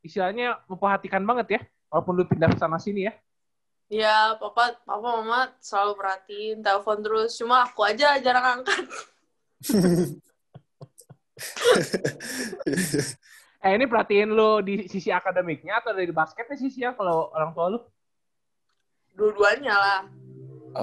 [0.00, 1.60] istilahnya memperhatikan banget ya
[1.90, 3.14] walaupun lu pindah ke sana sini ya.
[3.86, 7.38] Iya, papa, papa, mama selalu perhatiin, telepon terus.
[7.38, 8.82] Cuma aku aja jarang angkat.
[13.66, 17.66] Eh ini perhatiin lu di sisi akademiknya atau dari basketnya sisi ya kalau orang tua
[17.74, 17.80] lu?
[19.16, 20.00] Dua-duanya lah.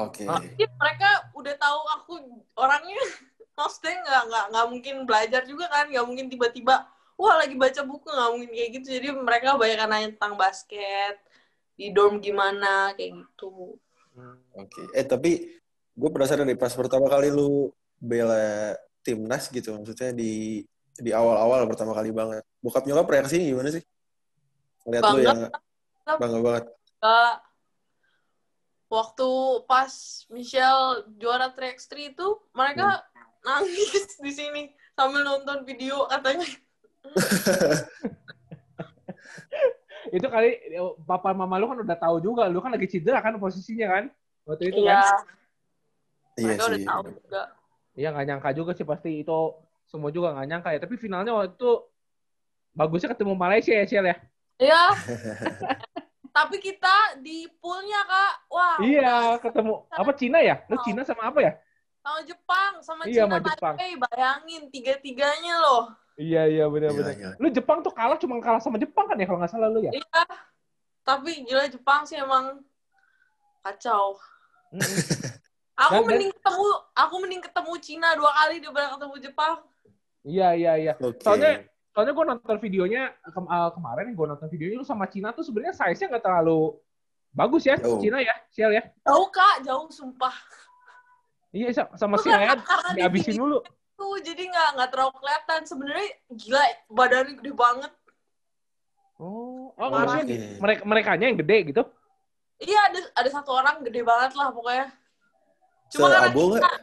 [0.03, 0.27] Oke.
[0.27, 0.41] Ah.
[0.41, 2.13] Mungkin mereka udah tahu aku
[2.59, 2.99] orangnya
[3.53, 8.07] maksudnya nggak nggak nggak mungkin belajar juga kan nggak mungkin tiba-tiba wah lagi baca buku
[8.09, 11.21] nggak mungkin kayak gitu jadi mereka banyak nanya tentang basket
[11.77, 13.77] di dorm gimana kayak gitu
[14.53, 14.81] Oke.
[14.93, 15.49] Eh tapi
[15.93, 20.63] gue penasaran nih pas pertama kali lu bela timnas gitu maksudnya di
[20.93, 22.45] di awal-awal pertama kali banget.
[22.61, 23.83] Bokap nyokap reaksinya gimana sih?
[24.85, 25.25] Ngeliat lu Bangga.
[25.25, 25.39] yang
[26.19, 26.63] bangga banget.
[27.01, 27.35] Kak,
[28.93, 29.29] waktu
[29.65, 29.93] pas
[30.29, 33.01] Michelle juara 3x3 itu mereka
[33.43, 34.61] nangis di sini
[34.95, 36.47] sambil nonton video katanya
[40.13, 43.33] Itu kali eh, papa mama lu kan udah tahu juga, lu kan lagi cedera kan
[43.41, 44.03] posisinya kan
[44.45, 45.25] waktu itu iya kan.
[46.33, 46.87] Iya mereka udah sih.
[46.87, 47.41] tahu juga
[47.93, 49.39] Iya nggak nyangka juga sih pasti itu
[49.85, 50.79] semua juga nggak nyangka ya.
[50.81, 51.71] Tapi finalnya waktu itu
[52.73, 54.17] bagusnya ketemu Malaysia ya Ciel ya.
[54.57, 54.83] Iya.
[56.37, 58.77] Tapi kita di poolnya kak, wah.
[58.81, 60.65] Iya ketemu apa Cina ya?
[60.65, 61.53] Lu Cina sama apa ya?
[62.03, 63.75] Sama Jepang, sama Iya, Cina, sama Jepang.
[63.79, 63.93] Taipei.
[63.95, 65.83] Bayangin tiga-tiganya loh.
[66.13, 67.15] Iya iya benar-benar.
[67.15, 67.35] Gila, gila.
[67.39, 69.91] Lu Jepang tuh kalah cuma kalah sama Jepang kan ya kalau nggak salah lu ya?
[69.95, 70.23] Iya.
[71.01, 72.59] Tapi gila Jepang sih emang
[73.63, 74.19] kacau.
[75.73, 79.53] Aku Dan- dan- mending ketemu, aku mending ketemu Cina dua kali daripada ketemu Jepang.
[80.23, 80.93] Iya iya iya.
[80.99, 81.23] Oke.
[81.23, 85.41] Soalnya soalnya gue nonton videonya ke- eh, kemarin gue nonton videonya lu sama Cina tuh
[85.41, 86.77] sebenarnya size-nya nggak terlalu
[87.33, 87.97] bagus ya Jauh.
[87.97, 88.83] Cina ya, Ciel ya.
[89.01, 90.35] Jauh kak, jauh sumpah.
[91.53, 93.61] Iya sa- sama si karena dia dihabisin dulu.
[93.93, 97.93] tuh jadi nggak nggak terlalu kelihatan sebenarnya gila badannya gede banget
[99.21, 100.31] Oh, oh Oh, maksudnya oke.
[100.33, 101.83] di- mereka merekanya yang gede gitu?
[102.57, 104.87] iya ada ada satu orang gede banget lah pokoknya
[105.89, 106.75] cuma karena Seabo kita nggak?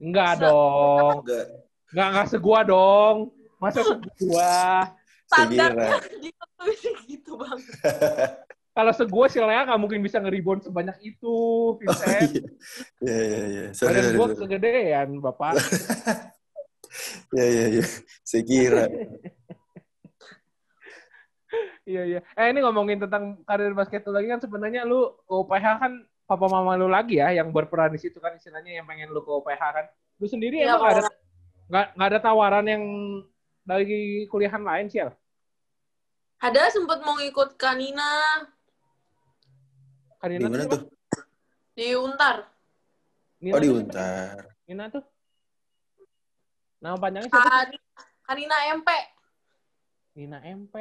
[0.00, 1.16] Enggak Se- dong.
[1.20, 1.44] Enggak.
[1.90, 3.16] Enggak enggak segua dong.
[3.56, 4.52] Masa segua?
[5.30, 6.74] standarnya gitu tuh
[7.06, 7.62] gitu banget
[8.70, 12.30] Kalau segua si Lea nggak mungkin bisa ngeribon sebanyak itu, Oh, Vincent.
[12.30, 12.42] iya.
[13.02, 13.64] Iya, iya, iya.
[13.74, 14.38] Sorry, Badan sorry, gua sorry.
[14.46, 15.52] kegedean, Bapak.
[17.30, 17.84] Iya, iya, iya.
[18.20, 18.84] Saya kira.
[21.82, 22.20] Iya iya.
[22.34, 26.46] Eh ini ngomongin tentang karir basket lu lagi kan sebenarnya lu ke UPH kan papa
[26.46, 29.58] mama lu lagi ya yang berperan di situ kan istilahnya yang pengen lu ke UPH
[29.58, 29.86] kan.
[30.18, 31.02] Lu sendiri Iya, emang nggak ada
[31.66, 32.84] nggak nggak ada tawaran yang
[33.62, 33.86] dari
[34.26, 35.10] kuliahan lain sih ya?
[36.40, 38.06] ada sempet mau ikut kanina
[40.20, 40.82] Kan Di mana tuh?
[41.70, 42.44] di untar
[43.40, 43.76] Nina Oh, di tuh?
[43.80, 44.36] Untar.
[44.68, 45.00] Nina tuh.
[46.78, 47.40] Nama panjangnya siapa?
[47.40, 47.80] kanina,
[48.22, 48.88] kanina MP
[50.12, 50.74] Nina MP.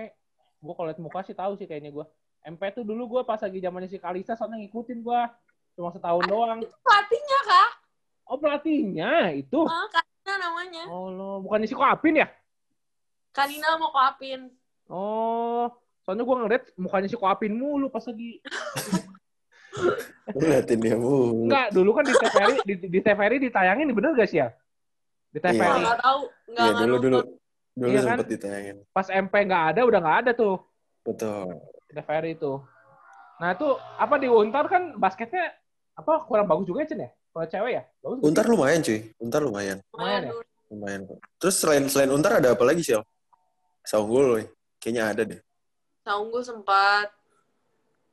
[0.60, 2.04] Gua kalau liat muka sih tahu sih kayaknya gua.
[2.42, 5.32] MP tuh dulu gua pas lagi zamannya si Kalisa soalnya ngikutin gua.
[5.74, 6.60] Cuma setahun doang.
[6.60, 7.70] itu pelatihnya kak
[8.28, 9.60] Oh pelatihnya itu.
[9.64, 12.28] Ah, kanina namanya Oh lo bukannya si Koapin ya?
[13.32, 14.52] kanina mau koapin
[14.90, 15.70] Oh,
[16.02, 18.42] soalnya gue ngeliat mukanya si Koapin mulu pas lagi.
[20.30, 21.50] Lu liatin dia mulu.
[21.50, 24.50] Enggak, dulu kan di TVRI, di, di TVRI ditayangin, bener gak sih ya?
[25.30, 25.46] Di Iya.
[25.46, 25.58] TVRI.
[25.60, 27.20] nggak nggak tahu nggak Iya, nggak dulu, dulu.
[27.74, 28.08] Dulu Iya kan?
[28.12, 28.78] sempet ditayangin.
[28.92, 30.56] Pas MP nggak ada, udah nggak ada tuh
[31.06, 31.46] Betul.
[31.88, 32.54] di TVRI itu.
[33.40, 35.56] Nah itu apa di Untar kan basketnya
[35.96, 37.10] apa kurang bagus juga ya Cen ya?
[37.30, 37.84] Kalau cewek ya?
[38.04, 38.26] Bagus sih?
[38.28, 39.00] Untar lumayan, cuy.
[39.22, 39.78] Untar lumayan.
[39.96, 40.32] Lumayan ya?
[40.70, 41.18] Lumayan kok.
[41.40, 43.02] Terus selain selain Untar ada apa lagi, Sial?
[43.86, 44.44] Saunggul.
[44.78, 45.40] Kayaknya ada deh.
[46.04, 47.12] Saunggu sempat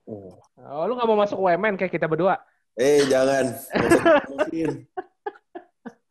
[0.06, 0.38] Oh.
[0.56, 2.38] Oh, lu nggak mau masuk UMN kayak kita berdua?
[2.74, 3.50] Eh, jangan.
[3.50, 4.72] Gak usah dipromosiin.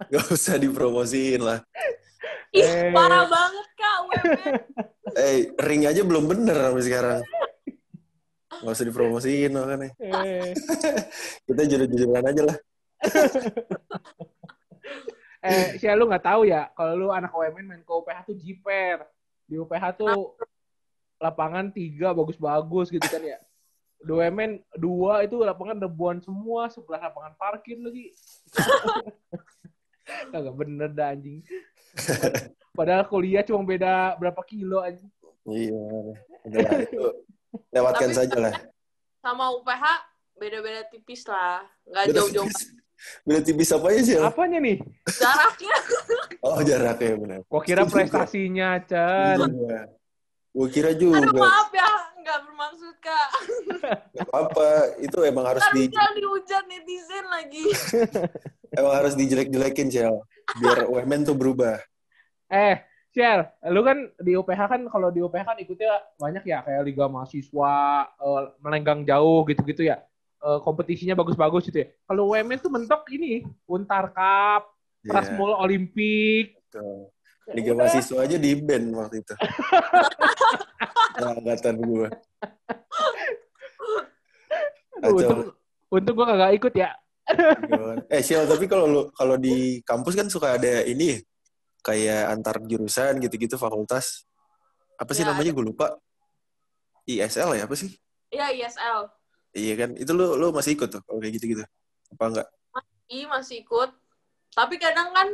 [0.05, 1.60] Gak usah dipromosiin lah.
[2.51, 2.91] ih Eh.
[2.91, 4.55] parah banget kak UMN
[5.21, 7.19] Eh, ring aja belum bener sampai sekarang.
[8.51, 9.89] Gak usah dipromosiin makanya.
[9.97, 10.51] Eh,
[11.47, 12.58] Kita jujur-jujuran aja lah.
[15.39, 19.05] eh si lu nggak tahu ya kalau lu anak UMN main ke UPH tuh jiper.
[19.45, 20.34] Di UPH tuh
[21.15, 23.38] lapangan tiga bagus-bagus gitu kan ya.
[24.06, 28.13] Di UMN dua itu lapangan debuan semua, sebelah lapangan parkir lagi.
[30.32, 31.41] Kagak bener dah anjing.
[32.70, 35.10] Padahal kuliah cuma beda berapa kilo anjing.
[35.50, 35.82] Iya.
[36.46, 37.02] Udah lah, itu
[37.74, 38.56] lewatkan Tapi- saja lah.
[39.26, 39.84] sama UPH
[40.38, 42.52] beda-beda tipis lah nggak Beda jauh-jauh.
[43.26, 44.15] Beda tipis apa aja sih?
[44.22, 44.78] Apanya nih?
[45.10, 45.76] jaraknya
[46.46, 47.39] Oh, jaraknya benar.
[47.50, 49.50] Gua kira prestasinya, Cen.
[49.50, 49.82] Iya.
[50.54, 51.41] Gue kira aduh juga.
[51.41, 51.89] maaf ya
[52.25, 53.29] nggak bermaksud kak
[54.17, 57.63] Gak apa, itu emang harus ntar di bisa dihujat netizen lagi
[58.77, 60.15] emang harus dijelek-jelekin, Cel.
[60.59, 61.79] Biar UMN tuh berubah.
[62.51, 62.83] Eh,
[63.15, 67.07] Ciel, lu kan di UPH kan kalau di UPH kan ikutnya banyak ya kayak liga
[67.07, 67.77] mahasiswa,
[68.11, 70.03] eh, melenggang jauh gitu-gitu ya.
[70.45, 71.88] Eh, kompetisinya bagus-bagus gitu ya.
[72.05, 74.75] Kalau UMN tuh mentok ini Untar Cup,
[75.07, 76.59] Prasmul Olimpik.
[76.69, 77.09] betul.
[77.53, 79.33] Liga mahasiswa aja di band waktu itu.
[81.15, 82.08] Nah, angkatan gue.
[85.05, 85.39] Untung,
[85.91, 86.91] untung gua kagak ikut ya.
[88.10, 91.17] eh, Sial, tapi kalau lu kalau di kampus kan suka ada ini ya,
[91.81, 94.25] kayak antar jurusan gitu-gitu fakultas.
[94.95, 95.99] Apa sih Ya, namanya gue lupa.
[97.05, 97.93] ISL ya apa sih?
[98.34, 99.13] Iya ISL
[99.53, 99.89] Iya kan?
[99.93, 101.63] Itu lu lu masih ikut tuh kalau kayak gitu-gitu.
[102.17, 102.47] Apa enggak?
[103.05, 103.93] I masih ikut
[104.55, 105.27] tapi kadang kan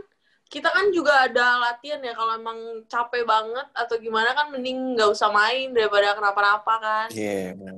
[0.51, 5.07] kita kan juga ada latihan ya kalau emang capek banget atau gimana kan mending nggak
[5.07, 7.75] usah main daripada kenapa-napa kan Iya, benar.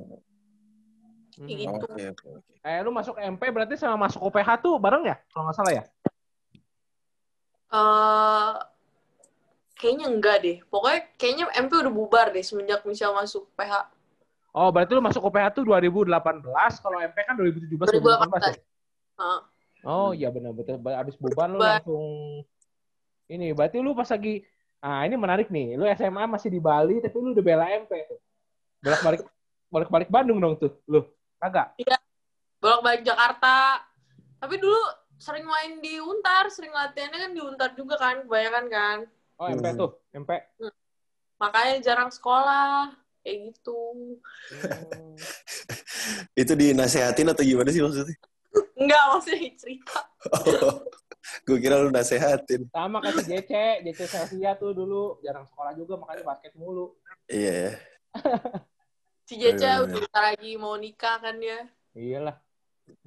[1.38, 1.46] Hmm.
[1.46, 1.86] Kayak gitu.
[1.86, 2.52] Oke, oke, oke.
[2.66, 5.16] Eh, lu masuk MP berarti sama masuk UPH tuh bareng ya?
[5.30, 5.84] Kalau nggak salah ya?
[7.74, 8.52] eh
[9.74, 13.90] kayaknya enggak deh pokoknya kayaknya MP udah bubar deh semenjak Michelle masuk PH
[14.54, 16.14] Oh, berarti lu masuk UPH tuh 2018,
[16.78, 18.54] kalau MP kan 2017 2018 ya?
[18.54, 18.62] 2018
[19.18, 19.40] Heeh.
[19.82, 20.78] Oh iya benar betul.
[20.78, 22.06] Abis bubar lu langsung
[23.26, 23.50] ini.
[23.50, 24.44] Berarti lu pas lagi
[24.78, 25.74] ah ini menarik nih.
[25.74, 28.18] Lu SMA masih di Bali tapi lu udah bela MP tuh.
[28.80, 29.20] Bolak balik
[29.66, 30.72] bolak balik Bandung dong tuh.
[30.84, 31.02] Lu
[31.36, 31.76] kagak?
[32.56, 33.84] bolak-balik Jakarta
[34.40, 34.80] tapi dulu
[35.14, 38.98] sering main di Untar sering latihannya kan di Untar juga kan kebanyakan kan
[39.36, 39.76] Oh MP Hmm.
[39.76, 40.30] tuh MP.
[41.36, 42.88] makanya jarang sekolah
[43.20, 44.16] kayak gitu
[44.48, 45.12] Hmm.
[46.40, 48.16] Itu dinasehatin atau gimana sih maksudnya?
[48.74, 49.98] enggak maksudnya cerita
[51.44, 52.68] gue kira lu nasehatin.
[52.68, 53.52] Sama kayak si JC,
[53.84, 56.92] JC Celsia tuh dulu jarang sekolah juga makanya basket mulu.
[57.28, 57.72] Iya ya.
[59.28, 61.64] si Iya, udah bentar lagi mau nikah kan dia
[61.96, 62.36] Iyalah.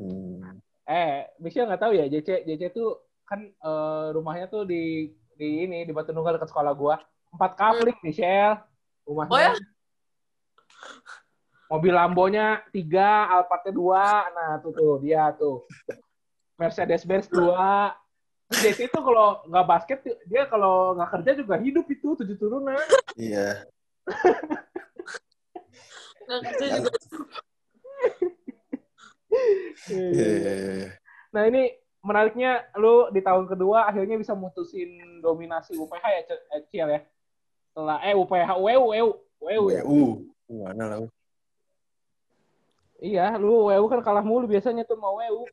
[0.01, 0.57] Hmm.
[0.87, 5.85] Eh, Michelle nggak tahu ya, JC JC tuh kan eh, rumahnya tuh di di ini
[5.85, 6.95] di Batu Nunggal dekat sekolah gua.
[7.29, 8.63] Empat kapling Michelle
[9.05, 9.31] rumahnya.
[9.35, 9.51] Oh ya?
[11.67, 15.67] Mobil Lambonya tiga, Alphardnya dua, nah tuh tuh dia tuh.
[16.55, 17.91] Mercedes Benz dua.
[18.47, 22.79] JC tuh kalau nggak basket dia kalau nggak kerja juga hidup itu tujuh turunan.
[23.19, 23.67] Iya.
[26.23, 26.91] Nggak kerja juga.
[29.87, 30.89] Iya, iya, iya.
[31.35, 36.21] Nah ini menariknya lu di tahun kedua akhirnya bisa mutusin dominasi UPH ya
[36.55, 37.01] eh, Ciel ya.
[37.75, 39.09] Setelah eh UPH UEU UEU
[39.43, 39.81] UEU ya.
[39.83, 40.23] WU.
[40.47, 40.97] Mana lah.
[42.97, 45.45] Iya, lu UEU kan kalah mulu biasanya tuh mau UEU.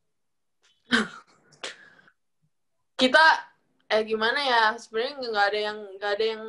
[3.04, 3.26] Kita
[3.92, 4.62] eh gimana ya?
[4.80, 6.44] Sebenarnya nggak ada yang nggak ada yang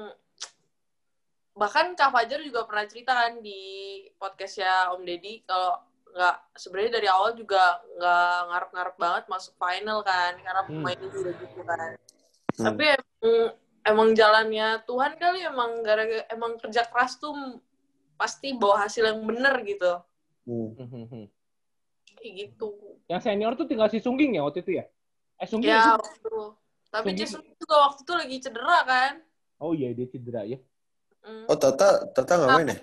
[1.51, 3.59] bahkan Kak Fajar juga pernah cerita kan di
[4.15, 5.83] podcastnya Om Deddy kalau
[6.15, 10.79] nggak sebenarnya dari awal juga nggak ngarep-ngarep banget masuk final kan karena Hmm.
[10.79, 11.91] pemainnya juga gitu kan.
[12.55, 12.65] Hmm.
[12.71, 13.27] Tapi emang,
[13.83, 17.35] emang jalannya Tuhan kali emang gara emang kerja keras tuh
[18.15, 19.91] pasti bawa hasil yang bener gitu.
[20.47, 21.27] Hmm.
[22.15, 22.79] Kayak gitu.
[23.11, 24.87] Yang senior tuh tinggal si Sungging ya waktu itu ya?
[25.36, 26.00] Eh Sungging Ya, ya?
[26.00, 26.36] waktu.
[26.88, 27.12] Tapi.
[27.12, 29.13] Jason juga waktu itu lagi cedera kan.
[29.60, 30.60] Oh iya dia cedera ya.
[31.19, 31.43] Hmm.
[31.45, 32.78] Oh, Tata, Tata nggak main ya?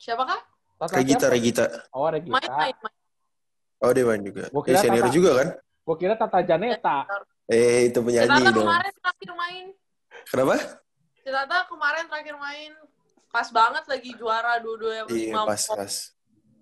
[0.00, 0.40] Siapa kah?
[0.80, 1.34] Tata Regita, siapa?
[1.36, 1.64] Regita.
[1.92, 2.32] Oh Regita.
[2.40, 2.96] Main, main, main.
[3.80, 4.44] Oh, dia main juga.
[4.48, 5.16] Gua Dia kira senior Tata.
[5.16, 5.48] juga kan?
[5.84, 6.96] Gua kira Tata Janeta.
[7.50, 8.64] Eh, itu penyanyi Citata dong.
[8.64, 9.64] kemarin terakhir main.
[10.24, 10.56] Kenapa?
[11.20, 12.72] Citata kemarin terakhir main.
[13.30, 15.94] Pas banget lagi juara dua-dua Iya, lima pas, pas.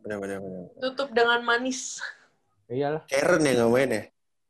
[0.03, 0.65] Benar, benar, benar.
[0.81, 2.03] Tutup dengan manis.
[2.68, 3.02] Iyalah.
[3.09, 4.02] Karen yang nggak main ya?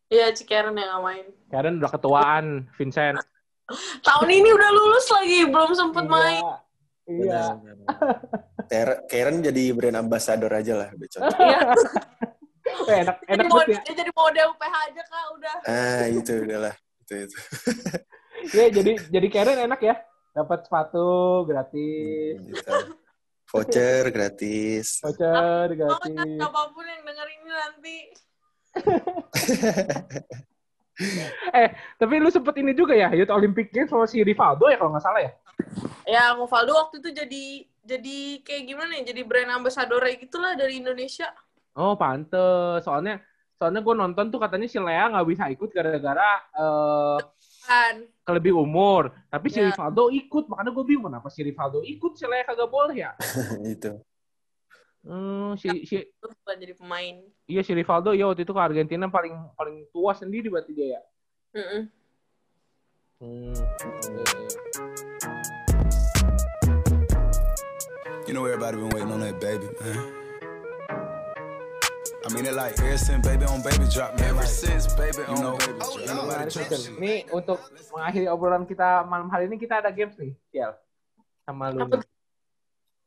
[0.09, 1.25] Iya, Cikeren yang nggak main.
[1.49, 3.19] Karen udah ketuaan, Vincent.
[4.07, 6.43] Tahun ini udah lulus lagi, belum sempet main.
[7.07, 7.43] Iya.
[7.57, 7.77] Benar.
[8.67, 11.23] Karen- Karen jadi brand ambassador aja lah, becot.
[11.39, 11.61] Iya.
[12.69, 13.95] Eh, enak jadi, enak model, banget ya.
[13.97, 15.55] jadi model UPH aja, Kak, udah.
[15.65, 16.75] Ah, itu udahlah.
[17.01, 17.39] Itu, itu.
[18.55, 19.95] Iya, jadi jadi Karen enak ya.
[20.37, 21.09] Dapat sepatu
[21.49, 22.71] gratis, Gitu.
[23.49, 25.01] Voucher gratis.
[25.01, 26.41] voucher Mau gratis.
[26.45, 27.97] apa pun yang denger ini nanti.
[31.55, 34.91] Eh, tapi lu sempet ini juga ya, Youth Olympic Games sama si Rivaldo ya kalau
[34.91, 35.33] nggak salah ya?
[36.03, 37.45] Ya, Ngovaldo waktu itu jadi
[37.87, 39.15] jadi kayak gimana ya?
[39.15, 41.31] Jadi brand ambassador gitu lah dari Indonesia.
[41.79, 42.83] Oh, pantes.
[42.83, 43.23] Soalnya
[43.55, 47.19] soalnya gue nonton tuh katanya si Lea nggak bisa ikut gara-gara eh
[47.69, 48.09] Kan.
[48.25, 49.13] kelebih umur.
[49.29, 49.69] Tapi si Ya.
[49.69, 53.13] Rivaldo ikut, makanya gue bingung kenapa si Rivaldo ikut, si Lea kagak boleh ya?
[53.77, 54.01] itu.
[55.05, 57.23] Hmm, si, si bukan jadi pemain.
[57.47, 61.03] iya si Rivaldo ya waktu itu ke Argentina paling paling tua sendiri berarti dia ya.
[61.57, 61.83] Mm-mm.
[63.19, 63.55] Hmm.
[68.29, 70.18] You know everybody been waiting on that baby, man.
[72.29, 74.37] I mean it like ever since baby on baby drop, man.
[74.37, 76.29] Ever since baby on know, baby drop.
[76.29, 77.01] Menarik, drop.
[77.01, 77.57] Ini untuk
[77.89, 80.77] mengakhiri obrolan kita malam hari ini kita ada games nih, Ciel.
[81.49, 81.89] Sama lu.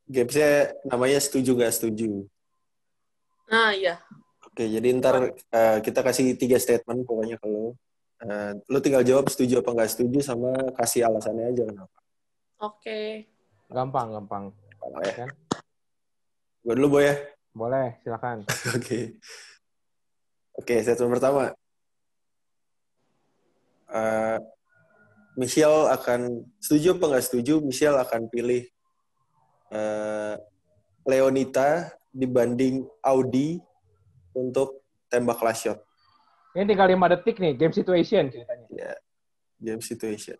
[0.09, 2.25] Gamesnya namanya setuju nggak setuju.
[3.45, 4.01] Nah, iya.
[4.41, 7.77] Oke, jadi ntar eh, kita kasih tiga statement pokoknya kalau
[8.25, 10.49] eh, lu tinggal jawab setuju apa nggak setuju sama
[10.81, 11.97] kasih alasannya aja kenapa.
[12.57, 13.29] Oke.
[13.69, 14.49] Gampang, gampang.
[14.81, 15.13] Apa ya?
[15.13, 15.29] Kan?
[16.65, 17.21] Gue dulu boy ya.
[17.51, 18.47] Boleh, silakan.
[18.77, 19.19] Oke.
[20.55, 21.43] Oke, statement pertama.
[23.91, 24.37] Eh,
[25.35, 27.59] Michelle akan setuju apa nggak setuju?
[27.59, 28.63] Michelle akan pilih
[29.71, 30.35] eh,
[31.03, 33.59] Leonita dibanding Audi
[34.31, 35.79] untuk tembak last shot.
[36.51, 38.67] Ini tinggal 5 detik nih, game situation ceritanya.
[38.75, 38.93] Ya,
[39.59, 40.35] game situation.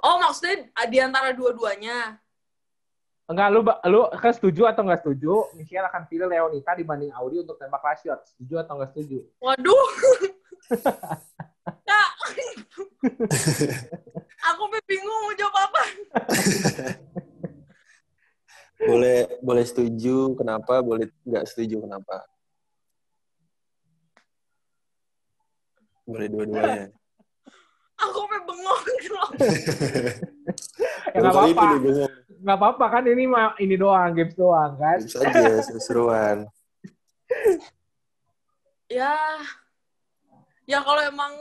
[0.00, 2.16] Oh, maksudnya di antara dua-duanya.
[3.28, 3.60] Enggak, lu
[3.92, 5.52] lu kan setuju atau nggak setuju?
[5.52, 8.24] Michelle akan pilih Leonita dibanding Audi untuk tembak last shot.
[8.24, 9.20] Setuju atau nggak setuju?
[9.44, 9.88] Waduh.
[11.88, 12.10] Kak.
[14.48, 15.82] Aku bingung mau jawab apa.
[18.78, 22.24] Boleh boleh setuju kenapa, boleh nggak setuju kenapa.
[26.08, 26.88] Boleh dua-duanya.
[27.98, 29.30] Aku sampai bengong gitu loh.
[31.08, 31.66] Ya nggak apa-apa.
[32.38, 34.98] Nggak apa-apa kan ini mah ini doang, games doang kan.
[35.02, 36.36] Bisa aja seru-seruan.
[38.88, 39.36] Ya.
[40.64, 41.32] Ya kalau emang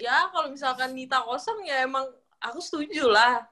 [0.00, 2.08] ya kalau misalkan Nita kosong ya emang
[2.40, 3.44] aku setuju lah.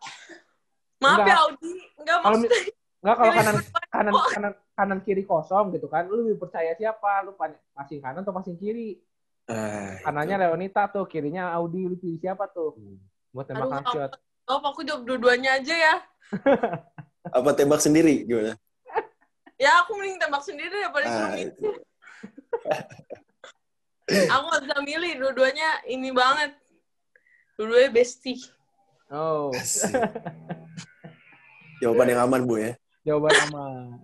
[1.01, 1.29] Maaf Enggak.
[1.29, 2.61] ya Audi, enggak maksudnya.
[3.01, 3.57] Nggak kalau kanan
[3.93, 6.09] kanan kanan kanan kiri kosong gitu kan.
[6.09, 7.25] Lu lebih percaya siapa?
[7.25, 7.37] Lu
[7.77, 8.97] passing kanan atau passing kiri?
[9.51, 11.83] Ah, Kanannya Leonita tuh, kirinya Audi.
[11.91, 12.79] Lu pilih siapa tuh?
[13.35, 14.13] Buat tembak Aduh, shot.
[14.47, 15.95] Maaf, aku jawab dua-duanya aja ya.
[17.37, 18.55] apa tembak sendiri gimana?
[19.61, 21.69] Ya aku mending tembak sendiri daripada Ah, itu.
[24.11, 26.57] Aku gak bisa milih, dua-duanya ini banget.
[27.61, 28.41] Dua-duanya bestie.
[29.13, 29.53] Oh.
[31.79, 32.73] Jawaban yang aman, Bu ya.
[33.05, 34.01] jawaban aman.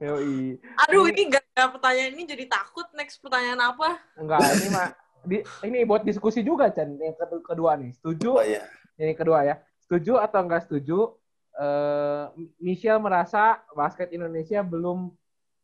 [0.00, 0.60] Yoi.
[0.86, 2.86] Aduh, ini gak, gak pertanyaan ini jadi takut.
[2.92, 3.96] Next pertanyaan apa?
[4.20, 4.88] Enggak, ini mah
[5.26, 6.94] di, ini buat diskusi juga, Chan.
[6.96, 7.90] Yang kedua, kedua nih.
[7.98, 8.30] Setuju?
[8.38, 8.62] Oh iya.
[8.96, 9.54] Yang kedua ya.
[9.82, 11.16] Setuju atau enggak setuju?
[11.56, 12.24] Eh,
[12.60, 15.08] Michelle merasa basket Indonesia belum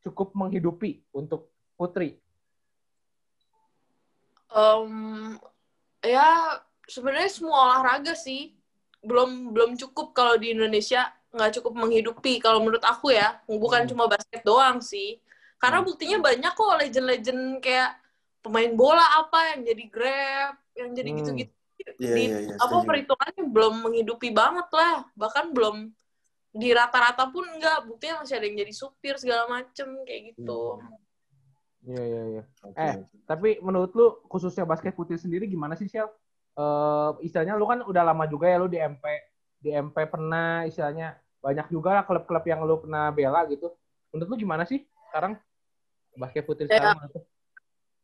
[0.02, 2.16] cukup menghidupi untuk putri.
[4.52, 5.36] Em,
[6.04, 8.52] ya sebenarnya semua olahraga sih
[9.00, 13.90] belum belum cukup kalau di Indonesia nggak cukup menghidupi kalau menurut aku ya bukan Hmm.
[13.90, 15.16] cuma basket doang sih
[15.56, 15.88] karena Hmm.
[15.88, 17.96] buktinya banyak kok legend-legend kayak
[18.40, 21.18] pemain bola apa yang jadi grab yang jadi Hmm.
[21.18, 21.52] gitu-gitu
[21.98, 22.56] Iya, di iya, iya.
[22.56, 22.86] apa setuju.
[22.86, 25.90] perhitungannya belum menghidupi banget lah bahkan belum
[26.52, 30.78] di rata-rata pun enggak buktinya masih ada yang jadi supir segala macem kayak gitu
[31.82, 32.42] Iya, iya, iya.
[32.62, 32.94] Oke, Eh.
[33.26, 36.06] Tapi menurut lu khususnya basket putri sendiri gimana sih, Shell?
[36.54, 39.02] Eh istilahnya lu kan udah lama juga ya lu di MP
[39.62, 41.16] di MP pernah istilahnya.
[41.38, 43.70] Banyak juga lah klub-klub yang lu pernah bela gitu.
[44.10, 45.38] Menurut lu gimana sih sekarang?
[46.18, 46.92] Basket putri Ya.
[46.92, 47.24] sekarang?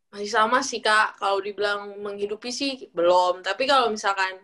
[0.08, 1.20] masih sama sih kak.
[1.20, 3.44] Kalau dibilang menghidupi sih belum.
[3.44, 4.40] Tapi kalau misalkan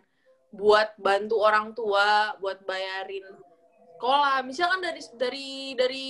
[0.54, 3.24] buat bantu orang tua buat bayarin
[3.96, 4.44] sekolah.
[4.44, 6.08] Misalkan dari dari dari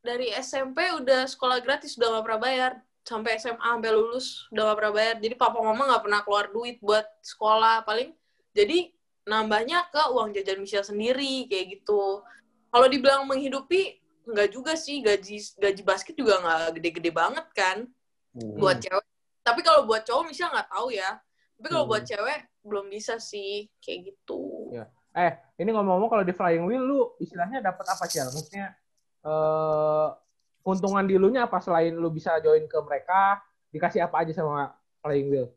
[0.00, 2.72] dari SMP udah sekolah gratis udah nggak pernah bayar.
[3.06, 5.14] Sampai SMA sampai lulus udah nggak pernah bayar.
[5.18, 7.82] Jadi papa mama nggak pernah keluar duit buat sekolah.
[7.82, 8.14] Paling
[8.54, 8.95] jadi
[9.26, 12.22] nambahnya ke uang jajan Michelle sendiri kayak gitu
[12.70, 17.86] kalau dibilang menghidupi nggak juga sih gaji gaji basket juga nggak gede-gede banget kan
[18.36, 18.60] Hmm.
[18.60, 19.00] buat cewek.
[19.40, 21.10] Tapi kalau buat cowok misalnya nggak tahu ya.
[21.56, 21.92] Tapi kalau Hmm.
[21.96, 24.68] buat cewek belum bisa sih kayak gitu.
[24.76, 24.92] Ya.
[25.16, 28.20] Eh, ini ngomong-ngomong kalau di flying wheel lu istilahnya dapat apa sih?
[28.20, 28.76] Maksudnya
[29.24, 30.08] eh
[30.60, 33.40] keuntungan di lu nya apa selain lu bisa join ke mereka,
[33.72, 35.48] dikasih apa aja sama flying wheel?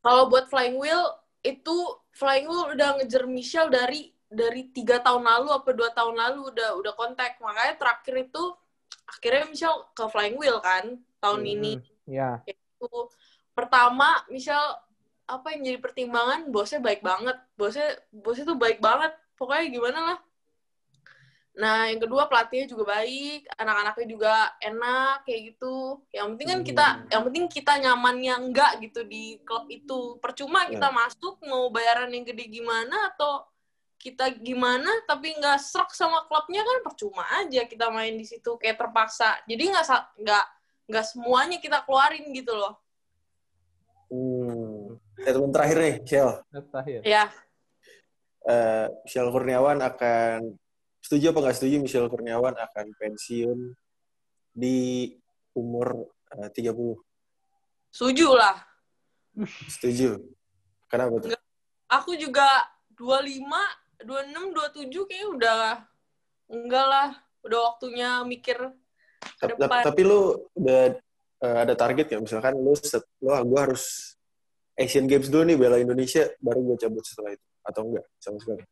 [0.00, 1.12] Kalau buat flying wheel
[1.42, 1.76] itu
[2.12, 6.68] flying wheel udah ngejar Michelle dari dari tiga tahun lalu apa dua tahun lalu udah
[6.80, 7.40] udah kontak.
[7.42, 8.42] Makanya terakhir itu
[9.08, 10.84] akhirnya Michelle ke flying wheel kan
[11.22, 11.72] tahun Hmm, ini.
[12.06, 12.42] Ya.
[12.46, 12.88] itu
[13.56, 14.78] pertama Michelle
[15.30, 16.40] apa yang jadi pertimbangan?
[16.54, 17.36] Bosnya baik banget.
[17.58, 19.12] Bosnya bosnya tuh baik banget.
[19.38, 20.18] Pokoknya gimana lah
[21.50, 26.86] nah yang kedua pelatihnya juga baik anak-anaknya juga enak kayak gitu yang penting kan kita
[26.86, 27.06] Hmm.
[27.10, 32.22] yang penting kita nyamannya enggak gitu di klub itu percuma kita masuk mau bayaran yang
[32.22, 33.44] gede gimana atau
[33.98, 38.78] kita gimana tapi nggak serak sama klubnya kan percuma aja kita main di situ kayak
[38.78, 40.44] terpaksa jadi nggak sa- nggak
[40.86, 42.78] nggak semuanya kita keluarin gitu loh
[44.08, 44.98] Hmm.
[45.14, 46.30] Statement terakhir nih, Shell.
[46.50, 47.00] Terakhir.
[47.04, 47.24] ya
[48.40, 50.56] Eh, Michelle Kurniawan akan
[51.00, 53.58] setuju apa nggak setuju Michelle Kurniawan akan pensiun
[54.52, 55.10] di
[55.56, 56.96] umur eh, 30?
[57.90, 58.56] setuju lah
[59.70, 60.18] Setuju.
[60.90, 61.30] Kenapa tuh?
[61.86, 62.46] aku juga
[62.98, 63.46] 25
[64.02, 65.60] 26 27 kayaknya udah
[66.50, 67.08] enggak lah
[67.46, 68.58] udah waktunya mikir
[69.38, 70.98] ke Tapi, depan tapi lu udah
[71.46, 72.22] eh, ada target nggak?
[72.26, 74.14] Misalkan lu, set, lu gua harus
[74.76, 77.46] Asian Games dulu nih bela Indonesia, baru gue cabut setelah itu.
[77.60, 78.06] Atau enggak?
[78.16, 78.64] Sama sekali.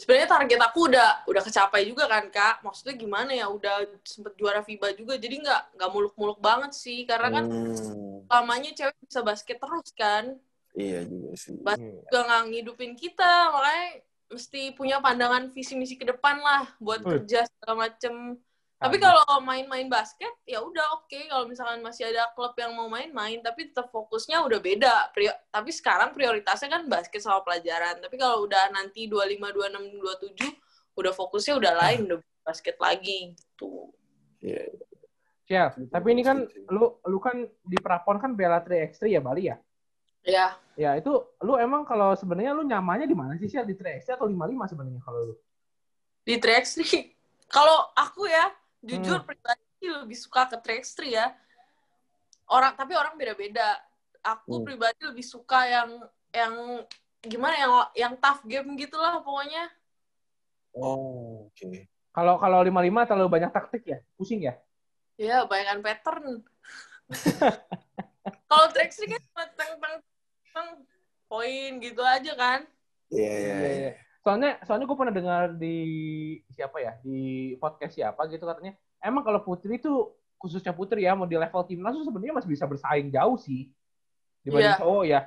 [0.00, 2.54] Sebenarnya target aku udah udah kecapai juga kan kak.
[2.64, 3.74] Maksudnya gimana ya udah
[4.06, 7.02] sempet juara FIBA juga jadi nggak nggak muluk-muluk banget sih.
[7.10, 10.24] Karena kan Hmm, lamanya cewek bisa basket terus kan.
[10.78, 11.54] Iya juga sih.
[11.66, 13.86] Bas- juga nggak ngidupin kita makanya
[14.28, 18.36] mesti punya pandangan visi misi ke depan lah buat kerja segala macem
[18.78, 21.18] tapi kalau main-main basket ya udah oke.
[21.26, 25.10] Kalau misalkan masih ada klub yang mau main-main tapi tetap fokusnya udah beda.
[25.10, 27.98] Prio- tapi sekarang prioritasnya kan basket sama pelajaran.
[27.98, 30.54] Tapi kalau udah nanti 25 26
[30.94, 33.90] 27 udah fokusnya udah lain udah basket lagi gitu.
[34.38, 34.70] Iya.
[35.48, 39.56] Shell, tapi ini kan lu lu kan di Prapon kan bela 3x3 ya Bali ya?
[40.22, 40.46] ya
[40.78, 41.10] Ya, itu
[41.40, 43.64] lu emang kalau sebenarnya lu nyamannya di mana sih Shell?
[43.64, 45.34] Di 3x3 atau 55 sebenarnya kalau lu?
[46.28, 46.68] di track
[47.48, 48.52] kalau aku ya
[48.84, 49.26] jujur Hmm.
[49.26, 51.34] pribadi lebih suka ke track ya
[52.48, 53.78] orang tapi orang beda-beda
[54.22, 54.66] aku Hmm.
[54.66, 55.90] pribadi lebih suka yang
[56.30, 56.54] yang
[57.22, 59.70] gimana yang yang tough game gitulah pokoknya
[60.78, 61.90] Oh, oke.
[62.14, 63.98] Kalau kalau 55 terlalu banyak taktik ya?
[64.14, 64.54] Pusing ya?
[65.18, 66.46] ya bayangan pattern
[68.48, 69.96] kalau track kan cuma teng teng
[70.54, 70.68] teng
[71.26, 72.60] poin gitu aja kan
[73.10, 73.92] Iya, iya, iya.
[74.28, 75.76] Soalnya soalnya gue pernah dengar di
[76.52, 77.18] siapa ya di
[77.56, 79.88] podcast siapa gitu katanya emang kalau putri itu
[80.36, 83.72] khususnya putri ya mau di level timnas tuh sebenarnya masih bisa bersaing jauh sih
[84.44, 84.80] dibanding Iya.
[84.84, 85.20] cowok ya.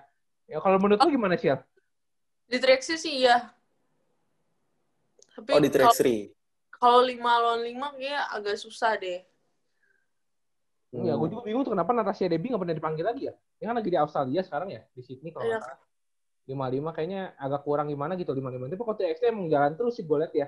[0.45, 1.49] Ya kalau menurut lu gimana sih?
[2.45, 3.49] di track sih ya
[5.33, 6.29] Tapi Oh, di kalau- 3x3.
[6.69, 9.23] kalau lima lawan lima kayak agak susah deh.
[10.91, 11.31] Iya, gue Hmm.
[11.31, 13.33] juga bingung tuh kenapa Natasha Debbie nggak pernah dipanggil lagi ya?
[13.57, 15.57] Dia kan lagi di Australia sekarang ya, di Sydney kalau Iya.
[15.57, 15.79] nggak
[16.51, 16.67] salah.
[16.67, 18.67] Lima lima kayaknya agak kurang gimana gitu lima lima.
[18.67, 20.47] Tapi kalau TXT emang jalan terus sih gue liat ya.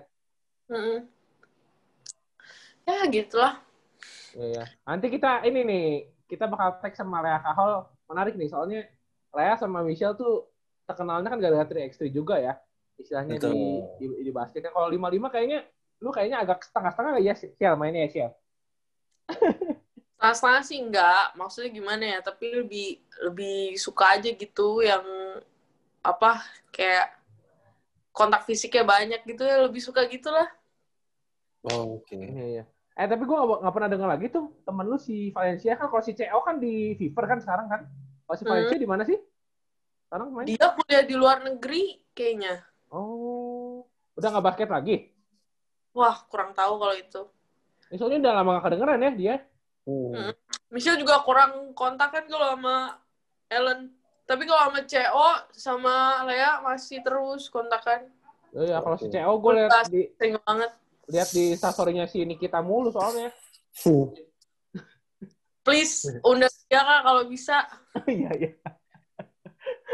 [0.68, 1.00] Mm-mm.
[2.84, 3.64] Ya gitulah.
[4.36, 4.66] Iya, iya.
[4.84, 5.88] Nanti kita ini nih,
[6.28, 7.88] kita bakal tag sama Lea Kahol.
[8.12, 8.82] Menarik nih, soalnya
[9.32, 10.52] Lea sama Michelle tuh
[10.84, 12.60] terkenalnya kan gara-gara 3x3 juga ya.
[13.00, 13.48] Istilahnya di,
[13.98, 14.22] di, Betul.
[14.28, 14.72] di basketnya.
[14.76, 15.60] Kalau 5-5 kayaknya,
[16.04, 18.32] lu kayaknya agak setengah-setengah ya, Shell, mainnya ya, Shell.
[20.20, 21.26] Setengah-setengah sih enggak.
[21.40, 22.20] Maksudnya gimana ya?
[22.20, 22.88] Tapi lebih
[23.24, 25.06] lebih suka aja gitu yang
[26.04, 26.44] apa
[26.76, 27.16] kayak
[28.12, 30.46] kontak fisiknya banyak gitu ya lebih suka gitu lah.
[31.64, 32.14] Oh, oke.
[32.14, 32.64] Iya, iya.
[32.94, 36.04] Eh, tapi gue gak, nggak pernah dengar lagi tuh, temen lu si Valencia kan, kalau
[36.06, 37.82] si CO kan di Fever kan sekarang kan?
[38.28, 38.52] Kalau si Hmm.
[38.54, 39.18] Valencia di mana sih?
[40.06, 40.46] Sekarang main?
[40.46, 42.62] Dia kuliah di luar negeri kayaknya.
[42.94, 45.10] Oh, udah nggak basket lagi?
[45.98, 47.22] Wah, kurang tahu kalau itu.
[47.90, 49.36] Ya, soalnya udah lama gak kedengeran ya dia.
[49.86, 50.34] Hmm.
[50.70, 53.02] Michelle juga kurang kontak kan kalau sama
[53.50, 53.94] Ellen.
[54.24, 58.08] Tapi kalau sama CO sama Lea masih terus kontakan.
[58.56, 59.10] Oh, iya, kalau si.
[59.10, 60.72] CO gue lihat di Sering banget.
[61.12, 63.34] lihat di story-nya si Nikita mulu soalnya.
[65.64, 67.58] Please, undang dia kak kalau bisa.
[68.10, 68.52] Iya, iya.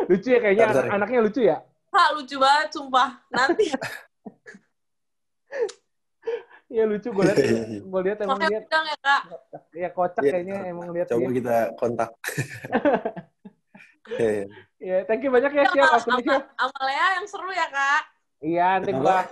[0.09, 0.85] lucu ya kayaknya Bentar, bentar.
[0.89, 1.57] anak- anaknya lucu ya.
[1.89, 3.09] Kak, lucu banget, sumpah.
[3.29, 3.65] Nanti
[6.69, 7.37] Iya lucu gue lihat
[7.91, 9.21] gue lihat emang lihat ya, Kak.
[9.73, 11.33] ya kocak Iya, kayaknya emang lihat Coba dia.
[11.41, 12.09] kita kontak.
[14.17, 14.45] Iya.
[14.79, 18.01] Iya, thank you banyak ya Sia Sama, sama, sama Lea yang seru ya, Kak.
[18.39, 19.27] Iya, nanti gua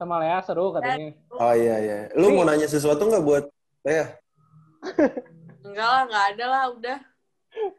[0.00, 1.12] sama Lea seru katanya.
[1.36, 1.98] Oh iya iya.
[2.16, 3.44] Lu mau nanya sesuatu nggak buat
[3.84, 4.16] Lea?
[5.66, 6.98] Enggak lah, enggak ada lah, udah.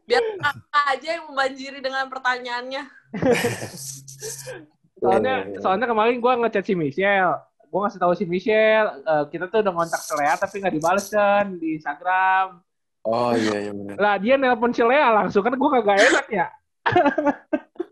[0.05, 2.83] Biar kakak aja yang membanjiri dengan pertanyaannya.
[4.97, 5.59] Soalnya Iya, iya.
[5.61, 7.37] soalnya kemarin gua ngechat si Michelle.
[7.69, 11.53] Gua ngasih tahu si Michelle, eh, kita tuh udah ngontak Lea tapi nggak dibales kan
[11.53, 12.65] di Instagram.
[13.07, 13.95] Oh iya iya benar.
[13.95, 16.47] Lah dia nelpon si Lea langsung kan gua kagak enak ya.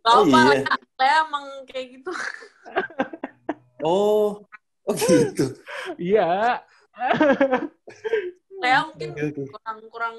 [0.03, 0.61] Oh, apa, iya.
[0.99, 1.15] Lea.
[1.23, 2.11] Emang kayak gitu.
[3.79, 4.43] Oh
[4.83, 5.55] oh gitu.
[5.95, 6.59] Iya.
[8.59, 9.09] Lea mungkin
[9.55, 10.17] kurang kurang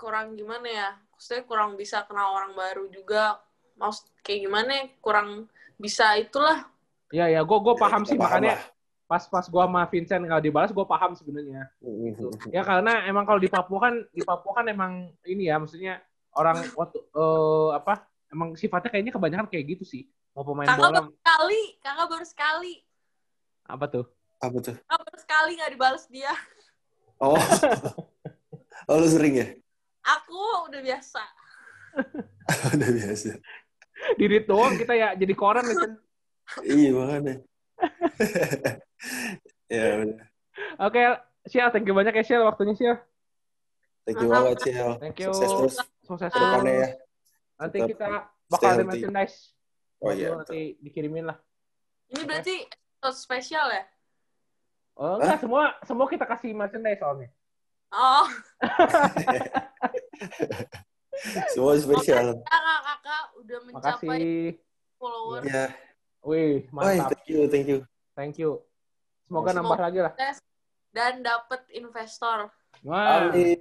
[0.00, 0.88] kurang gimana ya?
[1.12, 3.44] Maksudnya kurang bisa kenal orang baru juga.
[3.76, 4.84] Maksud kayak gimana ya?
[5.04, 6.64] Kurang bisa itulah.
[7.12, 8.62] Iya ya, gua gua paham kita sih paham makanya lah.
[9.08, 11.64] Pas pas gua sama Vincent nggak dibalas gua paham sebenarnya.
[11.80, 12.52] Mhm.
[12.52, 16.04] Ya karena emang kalau di Papua kan di Papua kan emang ini ya maksudnya
[16.36, 20.04] orang waktu eh, apa emang sifatnya kayaknya kebanyakan kayak gitu sih.
[20.36, 22.74] Mau pemain Kakak bola baru sekali, kakak baru sekali.
[23.68, 24.06] apa tuh?
[24.38, 24.76] Apa tuh?
[24.76, 26.32] Kakak baru sekali nggak dibales dia.
[27.18, 27.34] Oh.
[28.92, 29.48] oh lu sering ya?
[30.04, 31.22] Aku udah biasa.
[32.78, 33.36] Udah biasa.
[34.16, 35.74] Dirit doang kita ya jadi koran ya.
[35.74, 35.92] Cen.
[36.64, 37.34] Iya makanya.
[39.72, 40.18] ya udah.
[40.82, 41.00] Oke,
[41.46, 42.94] Sia, thank you banyak ya Sia waktunya Sia.
[44.08, 44.96] Thank you banget Ciel.
[44.96, 45.28] Thank you.
[45.36, 46.56] Sukses terus Sukses ya.
[46.56, 46.96] terus.
[47.60, 49.36] Nanti Tetap kita stay bakal ada merchandise.
[50.00, 50.32] Oh iya.
[50.32, 51.36] Nanti dikirimin lah.
[52.08, 53.84] Ini berarti episode spesial ya?
[54.96, 57.28] Oh enggak, semua semua kita kasih merchandise soalnya.
[57.88, 58.28] Oh,
[61.52, 62.40] Semua spesial.
[62.46, 64.40] kakak kakak udah mencapai Makasih.
[65.00, 65.40] follower.
[65.44, 65.64] Iya.
[66.20, 67.14] Wih, Oh, mantap.
[67.14, 67.78] thank you, thank you.
[68.12, 68.50] Thank you.
[69.22, 70.12] Semoga Semoga- nambah lagi lah.
[70.88, 72.48] dan dapet investor.
[72.80, 73.58] Wah, Amin.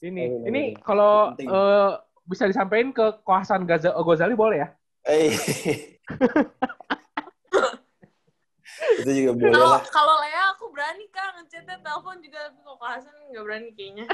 [0.00, 1.90] ini Amin, ini kalau eh,
[2.24, 4.68] bisa disampaikan ke Kohasan Gaza Gozali boleh ya?
[5.04, 5.30] Eh.
[8.94, 9.82] Itu juga boleh Kalau lah.
[9.86, 14.04] kalau Lea aku berani kak ngechatnya telepon juga tapi kalau Kak Hasan nggak berani kayaknya.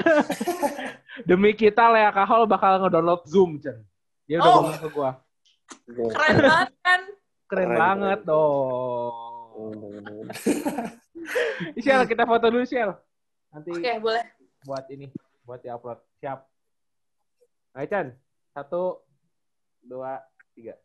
[1.27, 3.81] Demi kita Lea Kahol bakal ngedownload Zoom, Chen.
[4.25, 4.55] Dia udah Oh.
[4.61, 5.11] ngomong ke gua.
[5.87, 7.01] Keren banget kan?
[7.49, 8.29] Keren, Keren, banget keren.
[8.29, 9.13] dong.
[11.83, 12.93] Sial, kita foto dulu, Sial.
[13.49, 14.21] Nanti Oke boleh.
[14.61, 15.09] buat ini,
[15.41, 15.97] buat diupload.
[16.21, 16.39] Siap.
[17.73, 18.07] Ayo, Chan.
[18.53, 19.01] Satu,
[19.81, 20.21] dua,
[20.53, 20.77] tiga.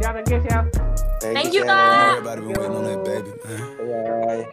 [0.00, 0.64] Siap, thank you, Siap.
[1.20, 1.68] Thank you, Ciel.
[1.68, 2.24] Kak.
[2.24, 2.96] Man.
[3.84, 4.48] Bye.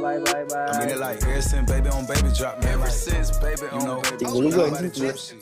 [0.00, 0.72] Bye, bye, bye.
[0.72, 2.80] I mean it like ever since baby on baby drop, man.
[2.80, 5.36] Ever since baby on baby Tinggal juga drop, anjing, shit.